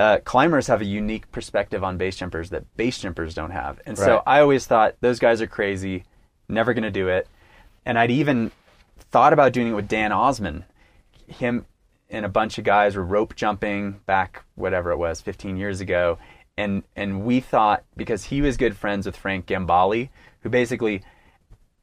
[0.01, 3.99] Uh, climbers have a unique perspective on base jumpers that base jumpers don't have, and
[3.99, 6.05] so I always thought those guys are crazy,
[6.49, 7.29] never going to do it.
[7.85, 8.51] And I'd even
[9.11, 10.65] thought about doing it with Dan Osman.
[11.27, 11.67] Him
[12.09, 16.19] and a bunch of guys were rope jumping back whatever it was 15 years ago.
[16.57, 20.09] And and we thought because he was good friends with Frank Gambalie
[20.41, 21.03] who basically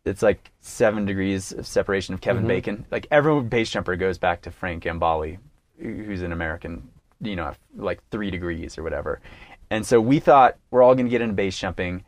[0.06, 2.86] it's like 7 degrees of separation of Kevin Bacon.
[2.92, 5.38] Like every base jumper goes back to Frank Gambalie
[5.80, 6.90] who- who's an American
[7.22, 9.20] you know like 3 degrees or whatever
[9.70, 12.04] and so we thought we're all going to get into base jumping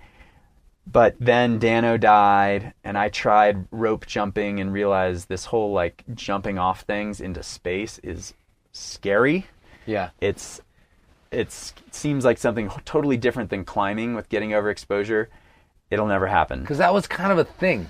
[0.91, 6.57] but then Dano died, and I tried rope jumping and realized this whole like jumping
[6.57, 8.33] off things into space is
[8.71, 9.45] scary.
[9.85, 10.61] yeah It's
[11.31, 15.29] it's it seems like something totally different than climbing with getting over exposure.
[15.91, 16.61] It'll never happen.
[16.61, 17.89] because that was kind of a thing.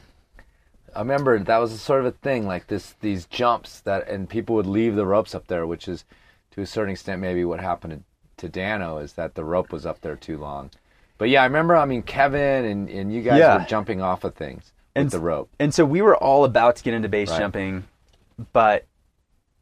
[0.96, 4.56] I remember that was sort of a thing, like this these jumps that, and people
[4.56, 6.04] would leave the ropes up there, which is
[6.60, 8.04] to a certain extent maybe what happened
[8.38, 10.70] to, to Dano is that the rope was up there too long.
[11.18, 11.76] But yeah, I remember.
[11.76, 13.58] I mean, Kevin and, and you guys Yeah.
[13.58, 15.50] were jumping off of things with And- the rope.
[15.60, 17.40] And so we were all about to get into base Right.
[17.40, 17.86] jumping,
[18.54, 18.86] but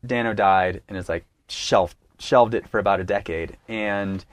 [0.05, 3.57] Dano died and it's like shelved shelved it for about a decade.
[3.67, 4.25] And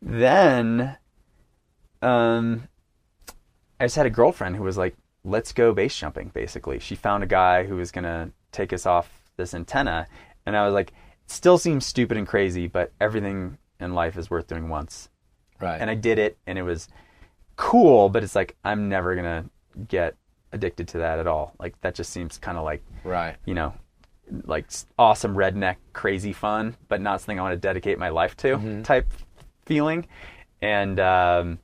[0.00, 0.96] then
[2.02, 2.68] um
[3.80, 6.78] I just had a girlfriend who was like, let's go base jumping, basically.
[6.78, 10.06] She found a guy who was gonna take us off this antenna
[10.46, 10.92] and I was like,
[11.26, 15.08] still seems stupid and crazy, but everything in life is worth doing once
[15.60, 15.80] Right.
[15.80, 16.88] and I did it, and it was
[17.56, 18.08] cool.
[18.08, 19.44] But it's like I'm never gonna
[19.88, 20.16] get
[20.52, 21.54] addicted to that at all.
[21.58, 23.36] Like that just seems kind of like right.
[23.44, 23.72] you know,
[24.44, 24.66] like
[24.98, 29.06] awesome redneck crazy fun, but not something I want to dedicate my life to type
[29.64, 30.06] feeling.
[30.62, 31.58] And um,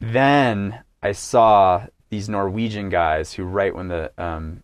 [0.00, 4.62] then I saw these Norwegian guys who, right when the um,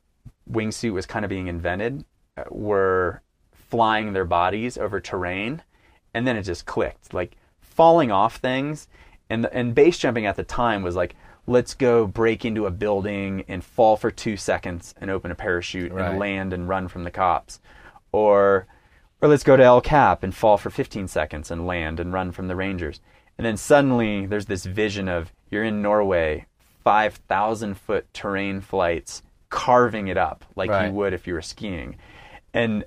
[0.51, 2.05] wingsuit was kind of being invented,
[2.37, 3.21] uh, were
[3.75, 5.61] flying their bodies over terrain,
[6.15, 8.87] and then it just clicked, like falling off things.
[9.29, 11.17] And and base jumping at the time was like,
[11.49, 15.91] let's go break into a building and fall for two seconds and open a parachute
[15.93, 16.09] Right.
[16.11, 17.59] and land and run from the cops,
[18.13, 18.67] or
[19.21, 22.31] or let's go to El Cap and fall for 15 seconds and land and run
[22.31, 23.01] from the Rangers.
[23.37, 26.47] And then suddenly there's this vision of you're in Norway,
[26.85, 30.87] 5,000 foot terrain flights, carving it up like Right.
[30.87, 31.97] you would if you were skiing.
[32.53, 32.85] And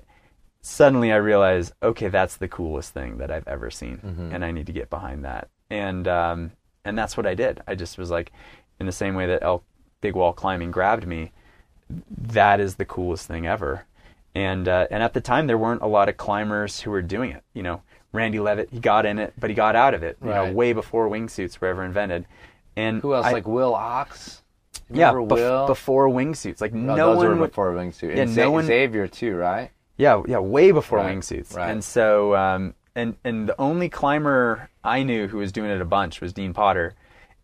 [0.68, 4.66] suddenly I realized, okay, that's the coolest thing that I've ever seen, and I need
[4.66, 5.48] to get behind that.
[5.70, 6.52] And um,
[6.84, 7.60] and that's what I did.
[7.66, 8.32] I just was like,
[8.78, 9.64] in the same way that elk
[10.00, 11.32] big wall climbing grabbed me,
[12.10, 13.84] that is the coolest thing ever.
[14.34, 17.30] And uh, and at the time there weren't a lot of climbers who were doing
[17.32, 17.42] it.
[17.54, 20.16] You know, Randy Leavitt, he got in it, but he got out of it.
[20.22, 20.54] You know, Right.
[20.54, 22.26] way before wingsuits were ever invented.
[22.76, 23.26] And Who else?
[23.26, 24.42] I- like Will Oxx.
[24.90, 25.66] yeah, bef- Will?
[25.66, 26.60] before wingsuits.
[26.60, 28.14] Like Oh, no those one were before wingsuit.
[28.14, 29.70] Yeah, And no Xa- one- Xavier too, right?
[29.98, 31.54] Yeah, yeah, way before Right, wingsuits.
[31.54, 31.70] right.
[31.70, 35.84] And so, um, and and the only climber I knew who was doing it a
[35.84, 36.94] bunch was Dean Potter,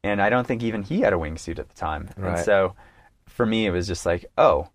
[0.02, 2.08] and I don't think even he had a wingsuit at the time.
[2.16, 2.36] Right.
[2.36, 2.74] And so,
[3.26, 4.68] for me, it was just like, oh,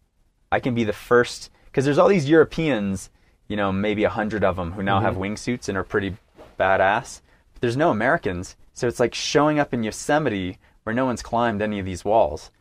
[0.51, 3.09] I can be the first because there's all these Europeans,
[3.47, 5.23] you know, maybe a hundred of them who now have Mm-hmm.
[5.23, 6.15] wingsuits and are pretty
[6.59, 7.21] badass.
[7.53, 11.61] But there's no Americans, so it's like showing up in Yosemite where no one's climbed
[11.61, 12.51] any of these walls.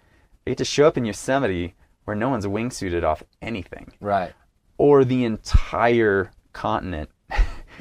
[0.46, 4.32] I get to show up in Yosemite where no one's wingsuited off anything Right.
[4.79, 7.11] Or the entire continent.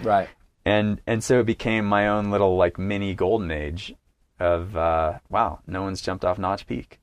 [0.04, 0.28] Right.
[0.66, 3.96] And and so it became my own little like mini golden age
[4.38, 7.00] of uh, wow, no one's jumped off Notch Peak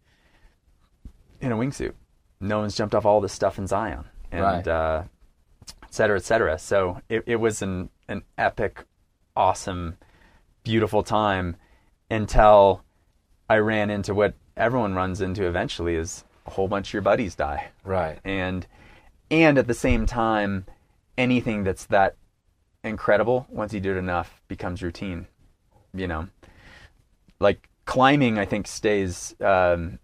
[1.40, 1.94] in a wingsuit.
[2.40, 4.68] No one's jumped off all this stuff in Zion, and Right.
[4.68, 5.02] uh,
[5.82, 6.58] et cetera, et cetera.
[6.58, 8.84] So it, it was an an epic,
[9.34, 9.96] awesome,
[10.62, 11.56] beautiful time
[12.10, 12.82] until
[13.48, 17.34] I ran into what everyone runs into eventually is a whole bunch of your buddies
[17.34, 18.18] die Right.
[18.26, 18.66] and
[19.42, 20.64] and at the same time
[21.18, 22.14] anything that's that
[22.84, 25.26] incredible once you do it enough becomes routine
[25.92, 26.28] you know
[27.40, 29.98] like climbing i think stays um,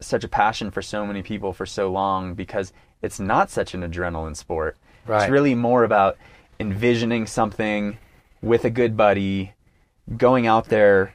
[0.00, 2.72] such a passion for so many people for so long because
[3.02, 4.76] it's not such an adrenaline sport
[5.06, 5.22] Right.
[5.22, 6.16] it's really more about
[6.58, 7.98] envisioning something
[8.42, 9.52] with a good buddy
[10.16, 11.14] going out there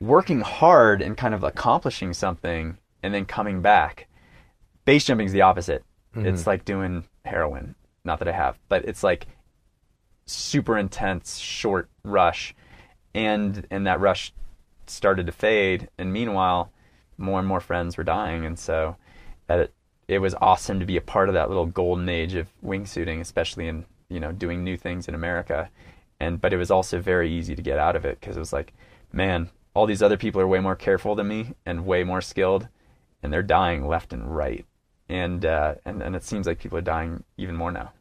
[0.00, 4.06] working hard and kind of accomplishing something and then coming back
[4.86, 5.84] base jumping is the opposite.
[6.14, 6.50] It's mm-hmm.
[6.50, 7.74] like doing heroin.
[8.04, 9.26] Not that I have, but it's like
[10.26, 12.54] super intense, short rush,
[13.14, 14.32] and and that rush
[14.86, 15.88] started to fade.
[15.98, 16.72] And meanwhile,
[17.18, 18.96] more and more friends were dying, and so
[19.46, 19.74] that it,
[20.08, 23.68] it was awesome to be a part of that little golden age of wingsuiting, especially
[23.68, 25.70] in you know doing new things in America.
[26.18, 28.52] And but it was also very easy to get out of it because it was
[28.52, 28.72] like,
[29.12, 32.68] man, all these other people are way more careful than me and way more skilled,
[33.22, 34.66] and they're dying left and right.
[35.10, 37.92] And uh, and and it seems like people are dying even more now.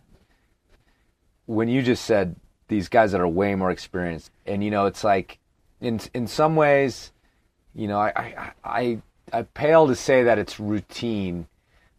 [1.49, 2.36] when you just said
[2.68, 5.39] these guys that are way more experienced, and you know, it's like
[5.82, 7.12] in in some ways,
[7.74, 9.01] you know, I I I,
[9.34, 11.47] I pale to say that it's routine,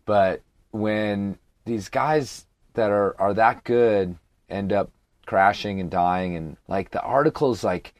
[0.07, 0.41] but
[0.71, 4.17] when these guys that are are that good
[4.49, 4.91] end up
[5.27, 7.93] crashing and dying, and like the articles like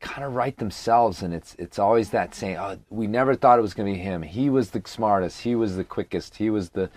[0.00, 3.62] kind of write themselves and it's it's always that saying oh we never thought it
[3.62, 4.22] was going to be him.
[4.22, 5.42] He was the smartest.
[5.42, 6.36] He was the quickest.
[6.36, 6.90] He was the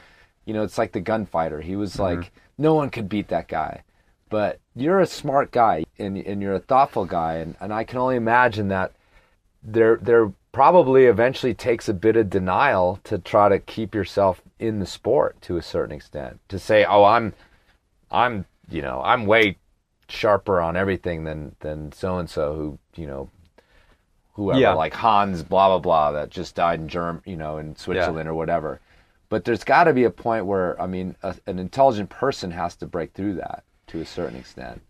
[0.46, 1.62] you know it's like the gunfighter.
[1.62, 2.20] He was mm-hmm.
[2.22, 3.84] like no one could beat that guy.
[4.30, 7.98] But you're a smart guy and, and you're a thoughtful guy and, and I can
[7.98, 8.94] only imagine that
[9.64, 14.80] there there probably eventually takes a bit of denial to try to keep yourself in
[14.80, 16.40] the sport to a certain extent.
[16.50, 17.34] To say oh I'm
[18.12, 19.58] I'm you know I'm way
[20.12, 23.30] sharper on everything than than so and so who you know
[24.34, 24.74] whoever Yeah.
[24.74, 28.34] like Hans blah blah blah that just died in Germ you know in Switzerland or
[28.34, 28.80] whatever
[29.30, 32.76] but there's got to be a point where I mean a, an intelligent person has
[32.78, 34.82] to break through that to a certain extent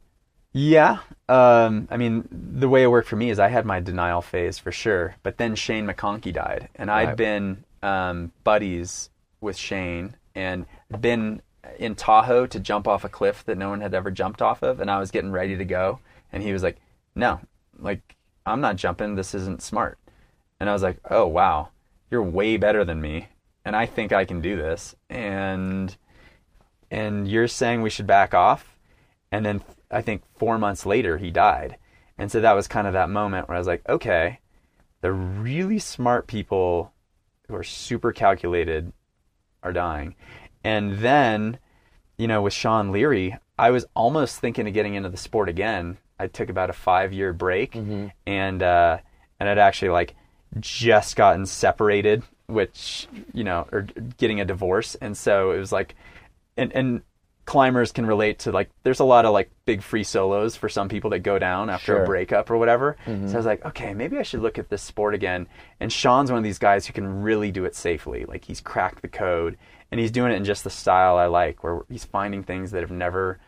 [0.53, 0.99] Yeah.
[1.29, 2.27] Um, I mean,
[2.59, 5.37] the way it worked for me is I had my denial phase for sure, but
[5.37, 7.17] then Shane McConkey died, and i had Right.
[7.17, 9.09] been um, buddies
[9.39, 10.65] with Shane and
[10.99, 11.41] been
[11.77, 14.79] in Tahoe to jump off a cliff that no one had ever jumped off of,
[14.79, 15.99] and I was getting ready to go,
[16.31, 16.77] and he was like,
[17.15, 17.39] "No,
[17.79, 19.15] like I'm not jumping.
[19.15, 19.97] This isn't smart."
[20.59, 21.69] And I was like, "Oh wow,
[22.09, 23.27] you're way better than me,
[23.65, 25.95] and I think I can do this." And
[26.89, 28.71] and you're saying we should back off
[29.31, 31.77] and then I think four months later he died.
[32.17, 34.39] And so that was kind of that moment where I was like, okay,
[34.99, 36.93] the really smart people
[37.47, 38.91] who are super calculated
[39.63, 40.15] are dying.
[40.63, 41.57] And then,
[42.17, 45.97] you know, with Sean Leary, I was almost thinking of getting into the sport again.
[46.19, 47.75] I took about a five year break
[48.27, 48.97] and uh
[49.39, 50.15] and I'd actually like
[50.59, 53.87] just gotten separated, which, you know, or
[54.17, 54.95] getting a divorce.
[54.95, 55.95] And so it was like
[56.57, 57.01] and and
[57.45, 60.87] climbers can relate to like there's a lot of like big free solos for some
[60.87, 62.03] people that go down after Sure.
[62.03, 62.97] a breakup or whatever.
[63.05, 63.27] Mm-hmm.
[63.27, 65.47] So I was like, okay, maybe I should look at this sport again.
[65.79, 68.25] And Sean's one of these guys who can really do it safely.
[68.25, 69.57] Like he's cracked the code
[69.91, 72.81] and he's doing it in just the style I like where he's finding things that
[72.81, 73.39] have never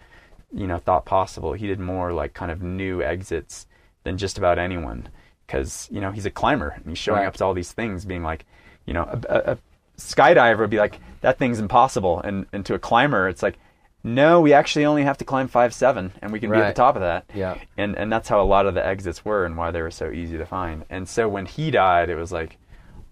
[0.52, 1.54] you know thought possible.
[1.54, 3.68] He did more like kind of new exits
[4.04, 5.08] than just about anyone
[5.46, 7.28] because you know he's a climber and he's showing Right.
[7.28, 8.46] up to all these things being like
[8.86, 9.58] you know a, a, a
[9.98, 13.58] skydiver would be like that thing's impossible and and to a climber it's like
[14.04, 16.74] no we actually only have to climb five seven and we can be at the
[16.74, 17.26] top of that.
[17.34, 17.58] Yeah.
[17.78, 20.12] and and that's how a lot of the exits were and why they were so
[20.12, 20.86] easy to find.
[20.90, 22.58] And so when he died it was like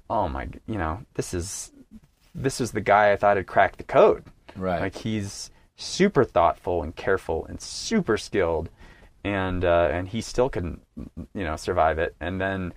[0.09, 1.71] oh my you know this is
[2.35, 4.25] this was the guy I thought had cracked the code.
[4.55, 4.81] Right.
[4.81, 8.69] like he's super thoughtful and careful and super skilled
[9.23, 10.81] and uh, and he still couldn't
[11.33, 12.15] you know survive it.
[12.19, 12.73] And then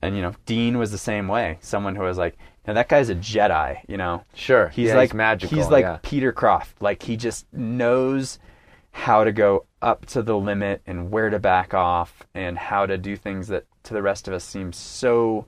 [0.00, 1.58] and you know Dean was the same way.
[1.60, 2.36] Someone who was like
[2.68, 4.22] and that guy's a Jedi, you know.
[4.34, 4.68] Sure.
[4.68, 5.98] He's Yeah, like he's magical, He's like yeah.
[6.02, 6.82] Peter Croft.
[6.82, 8.38] Like he just knows
[8.90, 12.98] how to go up to the limit and where to back off and how to
[12.98, 15.46] do things that to the rest of us seem so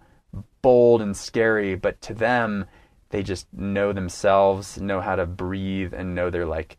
[0.63, 2.65] bold and scary, but to them
[3.11, 6.79] they just know themselves, know how to breathe and know they're like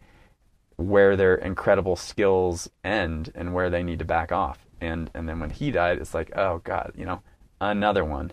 [0.76, 4.66] where their incredible skills end and where they need to back off.
[4.80, 7.22] And and then when he died, it's like, oh god, you know,
[7.60, 8.32] another one.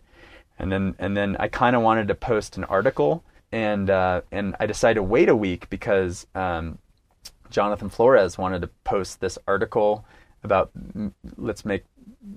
[0.58, 4.56] And then and then I kind of wanted to post an article, and uh, and
[4.58, 6.78] I decided to wait a week because um,
[7.50, 10.04] Jonathan Flores wanted to post this article
[10.42, 11.84] about mm, let's make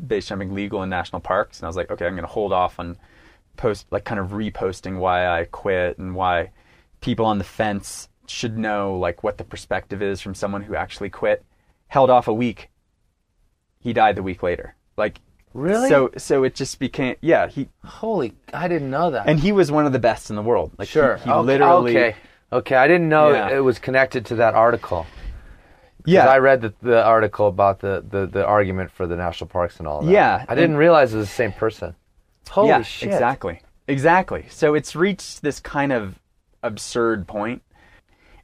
[0.07, 2.53] base jumping legal in national parks, and I was like, okay, I'm going to hold
[2.53, 2.97] off on
[3.57, 6.51] post like kind of reposting why I quit and why
[7.01, 11.09] people on the fence should know like what the perspective is from someone who actually
[11.09, 11.43] quit.
[11.88, 12.69] Held off a week.
[13.80, 14.76] He died the week later.
[14.95, 15.19] Like
[15.54, 15.89] Really?
[15.89, 19.28] So so it just became yeah he Holy, I didn't know that.
[19.28, 20.72] and he was one of the best in the world.
[20.78, 21.18] Like sure.
[21.18, 21.41] he, okay.
[21.41, 22.16] literally Okay.
[22.54, 22.76] Okay.
[22.76, 23.49] I didn't know Yeah.
[23.58, 25.06] it was connected to that article.
[26.06, 29.78] yeah I read the, the article about the, the, the argument for the national parks
[29.80, 30.12] and all that.
[30.12, 31.95] Yeah, I didn't and- realize it was the same person.
[32.49, 33.10] Holy yeah, shit.
[33.10, 33.62] Exactly.
[33.88, 34.45] Exactly.
[34.49, 36.20] So it's reached this kind of
[36.64, 37.62] absurd point.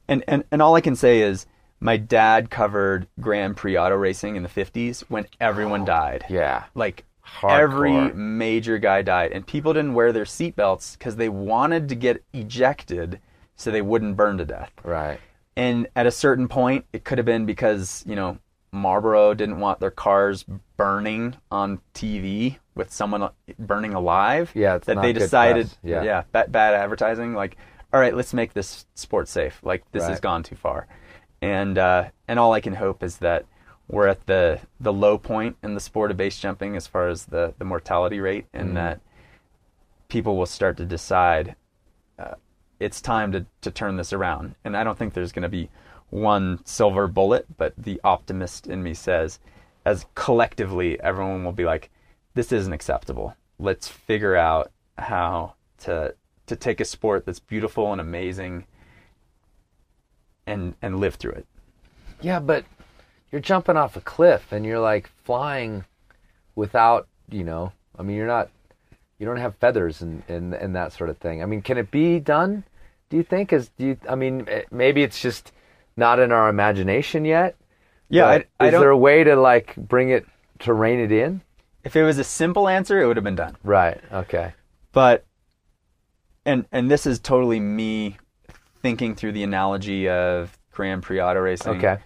[0.08, 1.46] And, and and all I can say is
[1.80, 6.24] my dad covered Grand Prix auto racing in the 50s when everyone died.
[6.28, 6.64] Yeah.
[6.74, 7.58] Like Hardcore.
[7.58, 12.24] every major guy died and people didn't wear their seatbelts cuz they wanted to get
[12.32, 13.20] ejected
[13.56, 14.72] so they wouldn't burn to death.
[14.82, 15.20] Right.
[15.56, 18.38] And at a certain point, it could have been because, you know,
[18.70, 20.44] Marlboro didn't want their cars
[20.76, 24.52] burning on TV with someone uh, burning alive.
[24.54, 25.78] Yeah, that they decided, press.
[25.82, 26.02] Yeah.
[26.02, 27.34] yeah, bad, bad advertising.
[27.34, 27.56] Like,
[27.92, 29.58] all right, let's make this sport safe.
[29.62, 30.86] Like, this has gone too far.
[31.40, 33.46] And uh, and all I can hope is that
[33.88, 37.26] we're at the the low point in the sport of base jumping as far as
[37.26, 39.00] the the mortality rate, and that
[40.08, 41.54] people will start to decide
[42.18, 42.34] uh,
[42.80, 44.54] it's time to, to turn this around.
[44.64, 45.70] And I don't think there's going to be
[46.10, 49.38] one silver bullet, but the optimist in me says,
[49.84, 51.90] as collectively, everyone will be like,
[52.34, 53.34] this isn't acceptable.
[53.58, 56.14] Let's figure out how to
[56.46, 58.64] to take a sport that's beautiful and amazing
[60.48, 61.46] and and live through it.
[62.20, 62.64] Yeah, but
[63.30, 65.84] you're jumping off a cliff and you're like flying
[66.56, 68.48] without, you know, I mean, you're not,
[69.18, 71.42] you don't have feathers and, and, and that sort of thing.
[71.42, 72.64] I mean, can it be done?
[73.10, 73.52] Do you think?
[73.52, 73.98] Is do you?
[74.08, 75.52] I mean, eh, maybe it's just
[75.96, 77.56] not in our imagination yet.
[78.08, 80.26] Yeah, I- I is don't- there a way to like bring it
[80.60, 81.40] to rein it in?
[81.84, 83.56] If it was a simple answer, it would have been done.
[83.62, 84.00] Right.
[84.12, 84.52] Okay.
[84.92, 85.24] but
[86.44, 88.16] and and this is totally me
[88.82, 91.76] thinking through the analogy of Grand Prix auto racing.
[91.78, 91.98] Okay.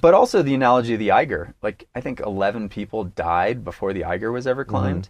[0.00, 1.54] But also the analogy of the Eiger.
[1.62, 5.08] Like I think 11 people died before the Eiger was ever climbed.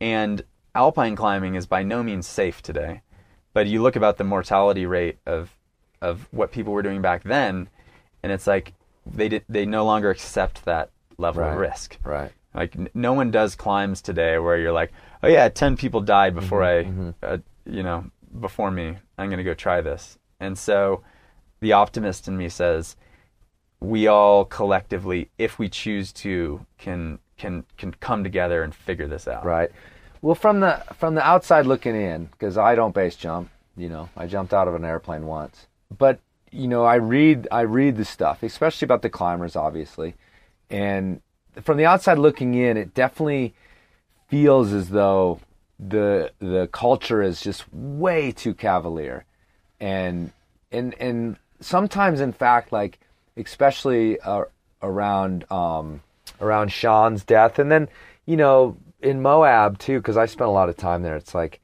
[0.00, 0.42] And
[0.74, 3.02] alpine climbing is by no means safe today.
[3.52, 5.54] But you look about the mortality rate of
[6.00, 7.68] of what people were doing back then
[8.24, 8.74] and it's like
[9.06, 11.52] they did they no longer accept that level Right.
[11.52, 11.96] of risk.
[12.02, 12.32] Right.
[12.54, 16.34] Like n- no one does climbs today where you're like, oh yeah, ten people died
[16.34, 18.04] before Mm-hmm, I, uh, you know,
[18.40, 18.96] before me.
[19.18, 20.18] I'm gonna go try this.
[20.42, 21.02] And so,
[21.60, 22.96] the optimist in me says,
[23.80, 29.26] we all collectively, if we choose to, can can can come together and figure this
[29.26, 29.44] out.
[29.44, 29.70] Right.
[30.20, 33.50] Well, from the from the outside looking in, because I don't base jump.
[33.76, 35.66] You know, I jumped out of an airplane once,
[35.96, 36.20] but
[36.50, 40.14] you know, I read I read the stuff, especially about the climbers, obviously,
[40.70, 41.20] and
[41.62, 43.54] from the outside looking in, it definitely
[44.28, 45.40] feels as though
[45.78, 49.24] the the culture is just way too cavalier,
[49.82, 50.30] and
[50.70, 52.98] and and sometimes, in fact, like
[53.36, 54.44] especially uh,
[54.80, 56.00] around um,
[56.40, 57.88] around Sean's death, and then
[58.24, 61.16] you know in Moab too, because I spent a lot of time there.
[61.16, 61.60] It's like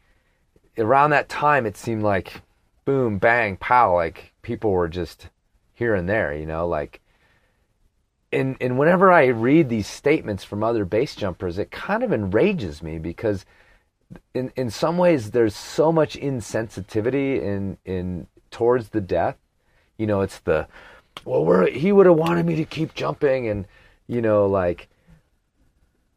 [0.77, 2.43] around that time, it seemed like
[2.85, 5.29] boom, bang, pow, like people were just
[5.73, 7.01] here and there, you know, like.
[8.31, 12.83] And and whenever I read these statements from other base jumpers, it kind of enrages
[12.83, 13.47] me because
[14.35, 19.37] in in some ways there's so much insensitivity in in towards the death.
[19.97, 20.67] You know, it's the
[21.25, 23.67] well, we're, he would have wanted me to keep jumping, and
[24.07, 24.89] you know, like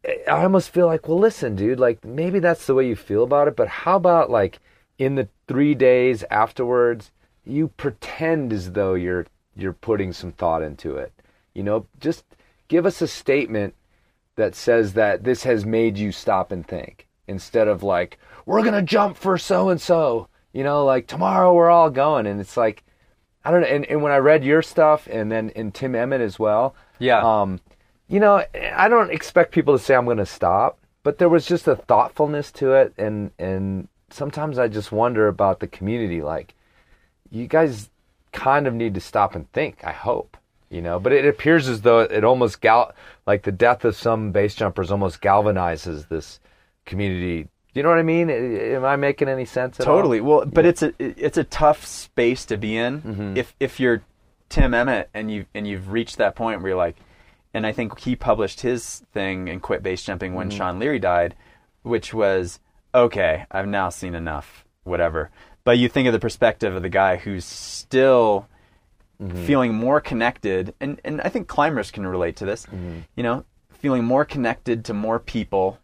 [0.06, 3.48] I almost feel like, well, listen, dude, like maybe that's the way you feel about
[3.48, 4.60] it, but how about like
[4.98, 7.10] in the three days afterwards,
[7.44, 11.12] you pretend as though you're you're putting some thought into it.
[11.54, 12.24] You know, just
[12.68, 13.74] give us a statement
[14.36, 18.82] that says that this has made you stop and think instead of like we're gonna
[18.82, 20.28] jump for so and so.
[20.52, 22.84] You know, like tomorrow we're all going, and it's like
[23.44, 23.68] I don't know.
[23.68, 27.20] And, and when I read your stuff, and then in Tim Emmett as well, Yeah.
[27.22, 27.60] um,
[28.06, 28.44] you know,
[28.74, 31.74] I don't expect people to say I'm going to stop, but there was just a
[31.76, 36.20] thoughtfulness to it, and and sometimes I just wonder about the community.
[36.22, 36.54] Like,
[37.30, 37.88] you guys
[38.32, 39.78] kind of need to stop and think.
[39.84, 40.36] I hope
[40.68, 41.00] you know.
[41.00, 42.92] But it appears as though it almost gal
[43.26, 46.40] like the death of some base jumpers almost galvanizes this
[46.84, 47.48] community.
[47.74, 48.28] You know what I mean?
[48.28, 50.20] Am I making any sense at totally.
[50.20, 50.26] all?
[50.26, 53.00] Well, but it's a it's a tough space to be in.
[53.00, 53.36] Mm-hmm.
[53.36, 54.02] If if you're
[54.50, 56.96] Tim Emmett and you and you've reached that point where you're like,
[57.54, 60.58] and I think he published his thing and quit base jumping when mm-hmm.
[60.58, 61.34] Sean Leary died,
[61.82, 62.60] which was
[62.94, 63.46] okay.
[63.50, 64.66] I've now seen enough.
[64.84, 65.30] Whatever.
[65.64, 68.48] But you think of the perspective of the guy who's still
[69.20, 69.46] mm-hmm.
[69.46, 72.66] feeling more connected, and and I think climbers can relate to this.
[73.16, 75.78] You know, feeling more connected to more people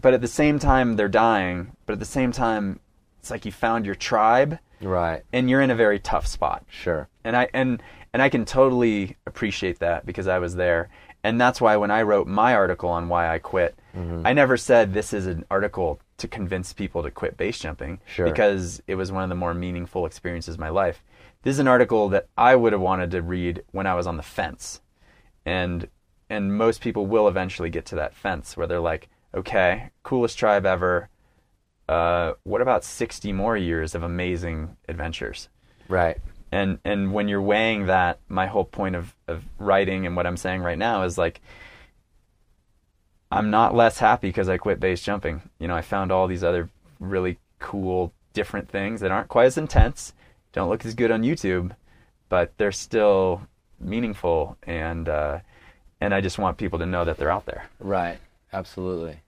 [0.00, 2.80] but at the same time they're dying but at the same time
[3.18, 5.22] it's like you found your tribe Right.
[5.32, 7.08] and you're in a very tough spot Sure.
[7.24, 10.88] and i and and i can totally appreciate that because i was there
[11.22, 14.26] and that's why when i wrote my article on why i quit mm-hmm.
[14.26, 18.26] i never said this is an article to convince people to quit base jumping Sure.
[18.26, 21.02] because it was one of the more meaningful experiences of my life
[21.42, 24.16] this is an article that i would have wanted to read when i was on
[24.16, 24.80] the fence
[25.44, 25.88] and
[26.30, 30.66] and most people will eventually get to that fence where they're like okay coolest tribe
[30.66, 31.08] ever
[31.88, 35.48] uh, what about 60 more years of amazing adventures
[35.88, 36.18] Right.
[36.52, 40.36] and and when you're weighing that my whole point of, of writing and what i'm
[40.36, 41.40] saying right now is like
[43.30, 46.44] i'm not less happy because i quit base jumping you know i found all these
[46.44, 50.12] other really cool different things that aren't quite as intense
[50.52, 51.72] don't look as good on youtube
[52.28, 53.42] but they're still
[53.80, 55.38] meaningful and uh,
[56.00, 58.18] and i just want people to know that they're out there Right.
[58.52, 59.20] Absolutely.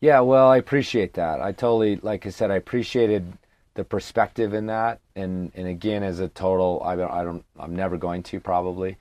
[0.00, 1.40] Yeah, well, I appreciate that.
[1.40, 3.32] I totally, like I said, I appreciated
[3.74, 7.74] the perspective in that, and and again, as a total, I don't, I don't, I'm
[7.76, 8.96] never going to probably,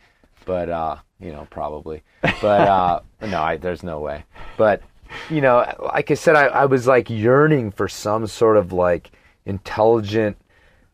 [0.45, 4.23] but uh, you know, probably, but uh, no, I, there's no way.
[4.57, 4.81] But
[5.29, 9.11] you know, like I said, I, I was like yearning for some sort of like
[9.45, 10.37] intelligent,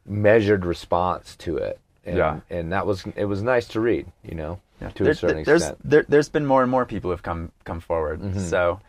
[0.06, 2.40] measured response to it, and, Yeah.
[2.50, 4.60] and that was it was nice to read, you know,
[4.96, 5.80] to There- a certain there's, extent.
[5.84, 8.22] There, there's been more and more people who've come come forward.
[8.22, 8.40] Mm-hmm.
[8.40, 8.80] So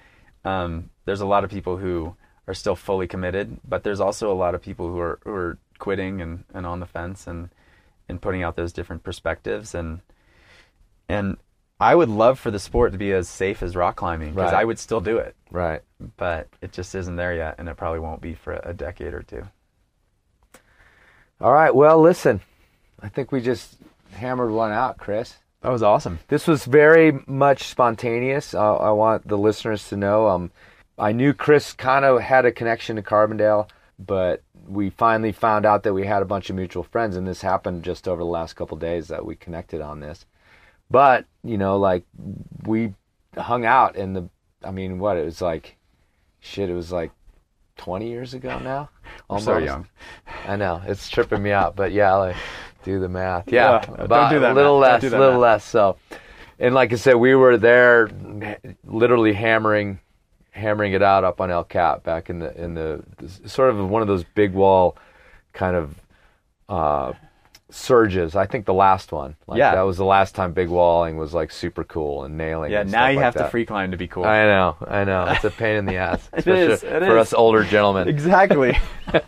[0.44, 2.14] um, there's a lot of people who
[2.46, 5.58] are still fully committed, but there's also a lot of people who are who are
[5.78, 7.50] quitting and, and on the fence and
[8.08, 10.00] and putting out those different perspectives and
[11.08, 11.36] and
[11.80, 14.60] I would love for the sport to be as safe as rock climbing because Right.
[14.60, 15.80] I would still do it, Right.
[16.16, 19.22] but it just isn't there yet, and it probably won't be for a decade or
[19.22, 19.46] two.
[21.40, 21.72] All right.
[21.72, 22.40] Well, listen,
[23.00, 23.76] I think we just
[24.10, 25.36] hammered one out, Chris.
[25.62, 26.20] That was awesome.
[26.28, 28.54] This was very much spontaneous.
[28.54, 30.28] Uh, I want the listeners to know.
[30.28, 30.52] Um,
[30.98, 33.68] I knew Chris kind of had a connection to Carbondale,
[33.98, 37.40] but we finally found out that we had a bunch of mutual friends, and this
[37.40, 40.26] happened just over the last couple days that we connected on this.
[40.90, 42.04] But you know, like
[42.64, 42.94] we
[43.36, 44.28] hung out in the.
[44.62, 45.76] I mean, what it was like,
[46.40, 46.70] shit.
[46.70, 47.12] It was like
[47.76, 48.90] twenty years ago now.
[49.30, 49.88] We're so young.
[50.46, 52.36] I know it's tripping me out, but yeah, like
[52.88, 53.52] do the math.
[53.52, 54.90] Yeah, Yeah, don't about do that a little math.
[54.92, 55.42] Less, do that little math.
[55.42, 55.64] less.
[55.64, 55.96] So,
[56.58, 58.08] and like I said, we were there,
[58.84, 60.00] literally hammering,
[60.50, 63.04] hammering it out up on El Cap back in the in the
[63.46, 64.96] sort of one of those big wall
[65.52, 65.94] kind of
[66.68, 67.12] uh,
[67.70, 68.34] surges.
[68.34, 69.36] I think the last one.
[69.46, 69.74] Like, Yeah.
[69.74, 72.72] that was the last time big walling was like super cool and nailing.
[72.72, 73.42] Yeah, and now stuff you like have that.
[73.44, 74.24] to free climb to be cool.
[74.24, 75.24] I know, I know.
[75.28, 77.28] It's a pain in the ass, It especially is, it for is.
[77.28, 78.08] us older gentlemen.
[78.18, 78.78] Exactly.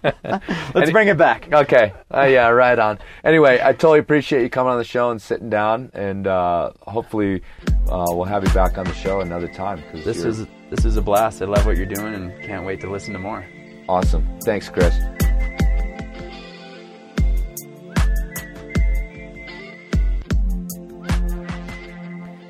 [0.74, 1.52] Let's bring it back.
[1.52, 1.92] Okay.
[2.12, 2.98] Uh, yeah, right on.
[3.24, 7.42] Anyway, I totally appreciate you coming on the show and sitting down, and uh, hopefully
[7.88, 9.82] uh, we'll have you back on the show another time.
[9.92, 11.42] Cause This is this is a blast.
[11.42, 13.44] I love what you're doing and can't wait to listen to more.
[13.88, 14.26] awesome.
[14.44, 14.94] Thanks, Chris.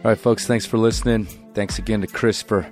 [0.03, 1.27] All right, folks, thanks for listening.
[1.53, 2.67] Thanks again to Chris for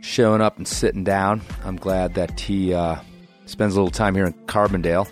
[0.00, 1.42] showing up and sitting down.
[1.66, 2.96] I'm glad that he uh,
[3.44, 5.06] spends a little time here in Carbondale,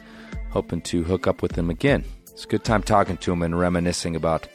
[0.49, 2.03] hoping to hook up with him again.
[2.31, 4.49] It's a good time talking to him and reminiscing about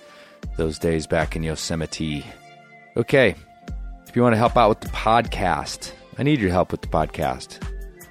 [0.58, 2.26] those days back in Yosemite.
[2.98, 3.36] Okay,
[4.08, 6.88] if you want to help out with the podcast, I need your help with the
[6.88, 7.64] podcast.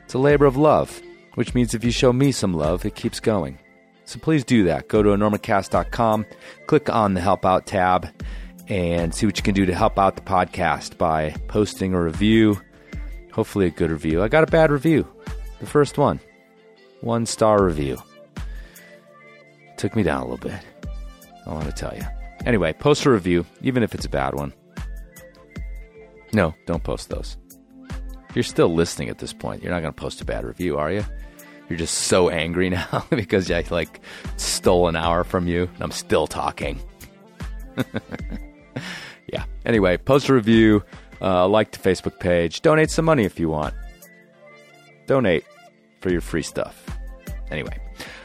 [0.05, 1.03] It's a labor of love,
[1.35, 3.59] which means if you show me some love, it keeps going.
[4.05, 4.87] So please do that.
[4.87, 6.27] Go to enormocast.com,
[6.69, 8.09] click on the Help Out tab,
[8.69, 12.61] and see what you can do to help out the podcast by posting a review.
[13.33, 14.23] Hopefully, a good review.
[14.23, 15.07] I got a bad review.
[15.61, 16.21] The first one.
[17.01, 17.99] One star review.
[19.77, 20.61] Took me down a little bit.
[21.47, 22.03] I want to tell you.
[22.45, 24.53] Anyway, post a review, even if it's a bad one.
[26.33, 27.37] No, don't post those.
[28.35, 29.63] You're still listening at this point.
[29.63, 31.05] You're not going to post a bad review, are you?
[31.69, 34.01] You're just so angry now because I like
[34.37, 36.81] stole an hour from you and I'm still talking.
[39.33, 39.45] yeah.
[39.65, 40.83] Anyway, post a review,
[41.21, 43.75] uh, like the Facebook page, donate some money if you want.
[45.07, 45.45] Donate.
[46.01, 46.85] for your free stuff.
[47.51, 47.77] Anyway,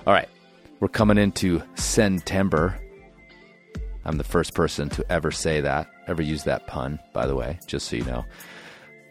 [0.06, 0.30] all right,
[0.80, 2.80] we're coming into September.
[4.06, 7.58] I'm the first person to ever say that, ever use that pun, by the way,
[7.66, 8.26] just so you know.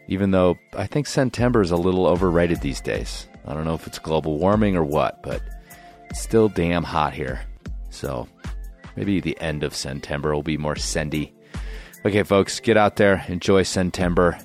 [0.07, 3.27] Even though I think September is a little overrated these days.
[3.45, 5.41] I don't know if it's global warming or what, but
[6.09, 7.41] it's still damn hot here.
[7.89, 8.27] So
[8.95, 11.31] maybe the end of September will be more sendy.
[12.05, 14.37] Okay, folks, get out there, enjoy September.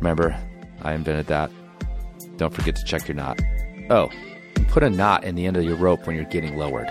[0.00, 0.38] Remember,
[0.82, 1.50] I invented that.
[2.36, 3.40] Don't forget to check your knot.
[3.88, 4.10] Oh,
[4.68, 6.90] put a knot in the end of your rope when you're getting lowered.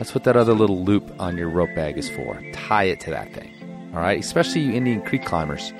[0.00, 2.42] That's what that other little loop on your rope bag is for.
[2.52, 3.52] Tie it to that thing.
[3.94, 5.72] All right, especially you Indian Creek climbers.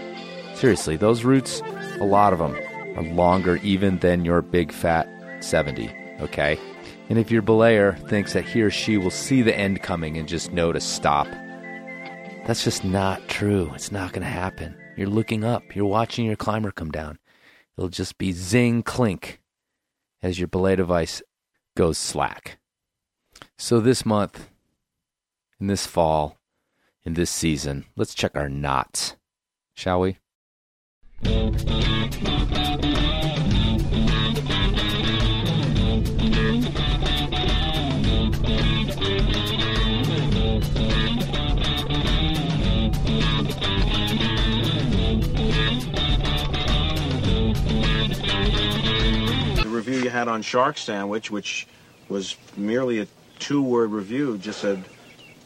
[0.54, 1.60] Seriously, those routes,
[1.98, 2.56] a lot of them
[2.96, 5.08] are longer even than your big fat
[5.40, 6.60] 70, okay?
[7.08, 10.28] And if your belayer thinks that he or she will see the end coming and
[10.28, 11.26] just know to stop,
[12.46, 13.72] that's just not true.
[13.74, 14.76] It's not going to happen.
[14.96, 17.18] You're looking up, you're watching your climber come down.
[17.76, 19.40] It'll just be zing clink
[20.22, 21.22] as your belay device
[21.76, 22.58] goes slack.
[23.58, 24.48] So this month,
[25.60, 26.38] in this fall,
[27.04, 29.16] in this season, let's check our knots,
[29.74, 30.18] shall we?
[50.06, 51.66] You had on Shark Sandwich, which
[52.08, 53.06] was merely a
[53.40, 54.84] two-word review, just said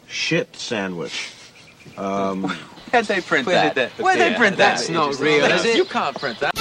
[0.07, 1.33] "shit sandwich."
[1.97, 2.43] Um,
[2.91, 3.91] Where'd they print that?
[3.93, 4.77] Where'd they print that?
[4.77, 5.77] That's not real, is it?
[5.77, 6.55] You can't print that.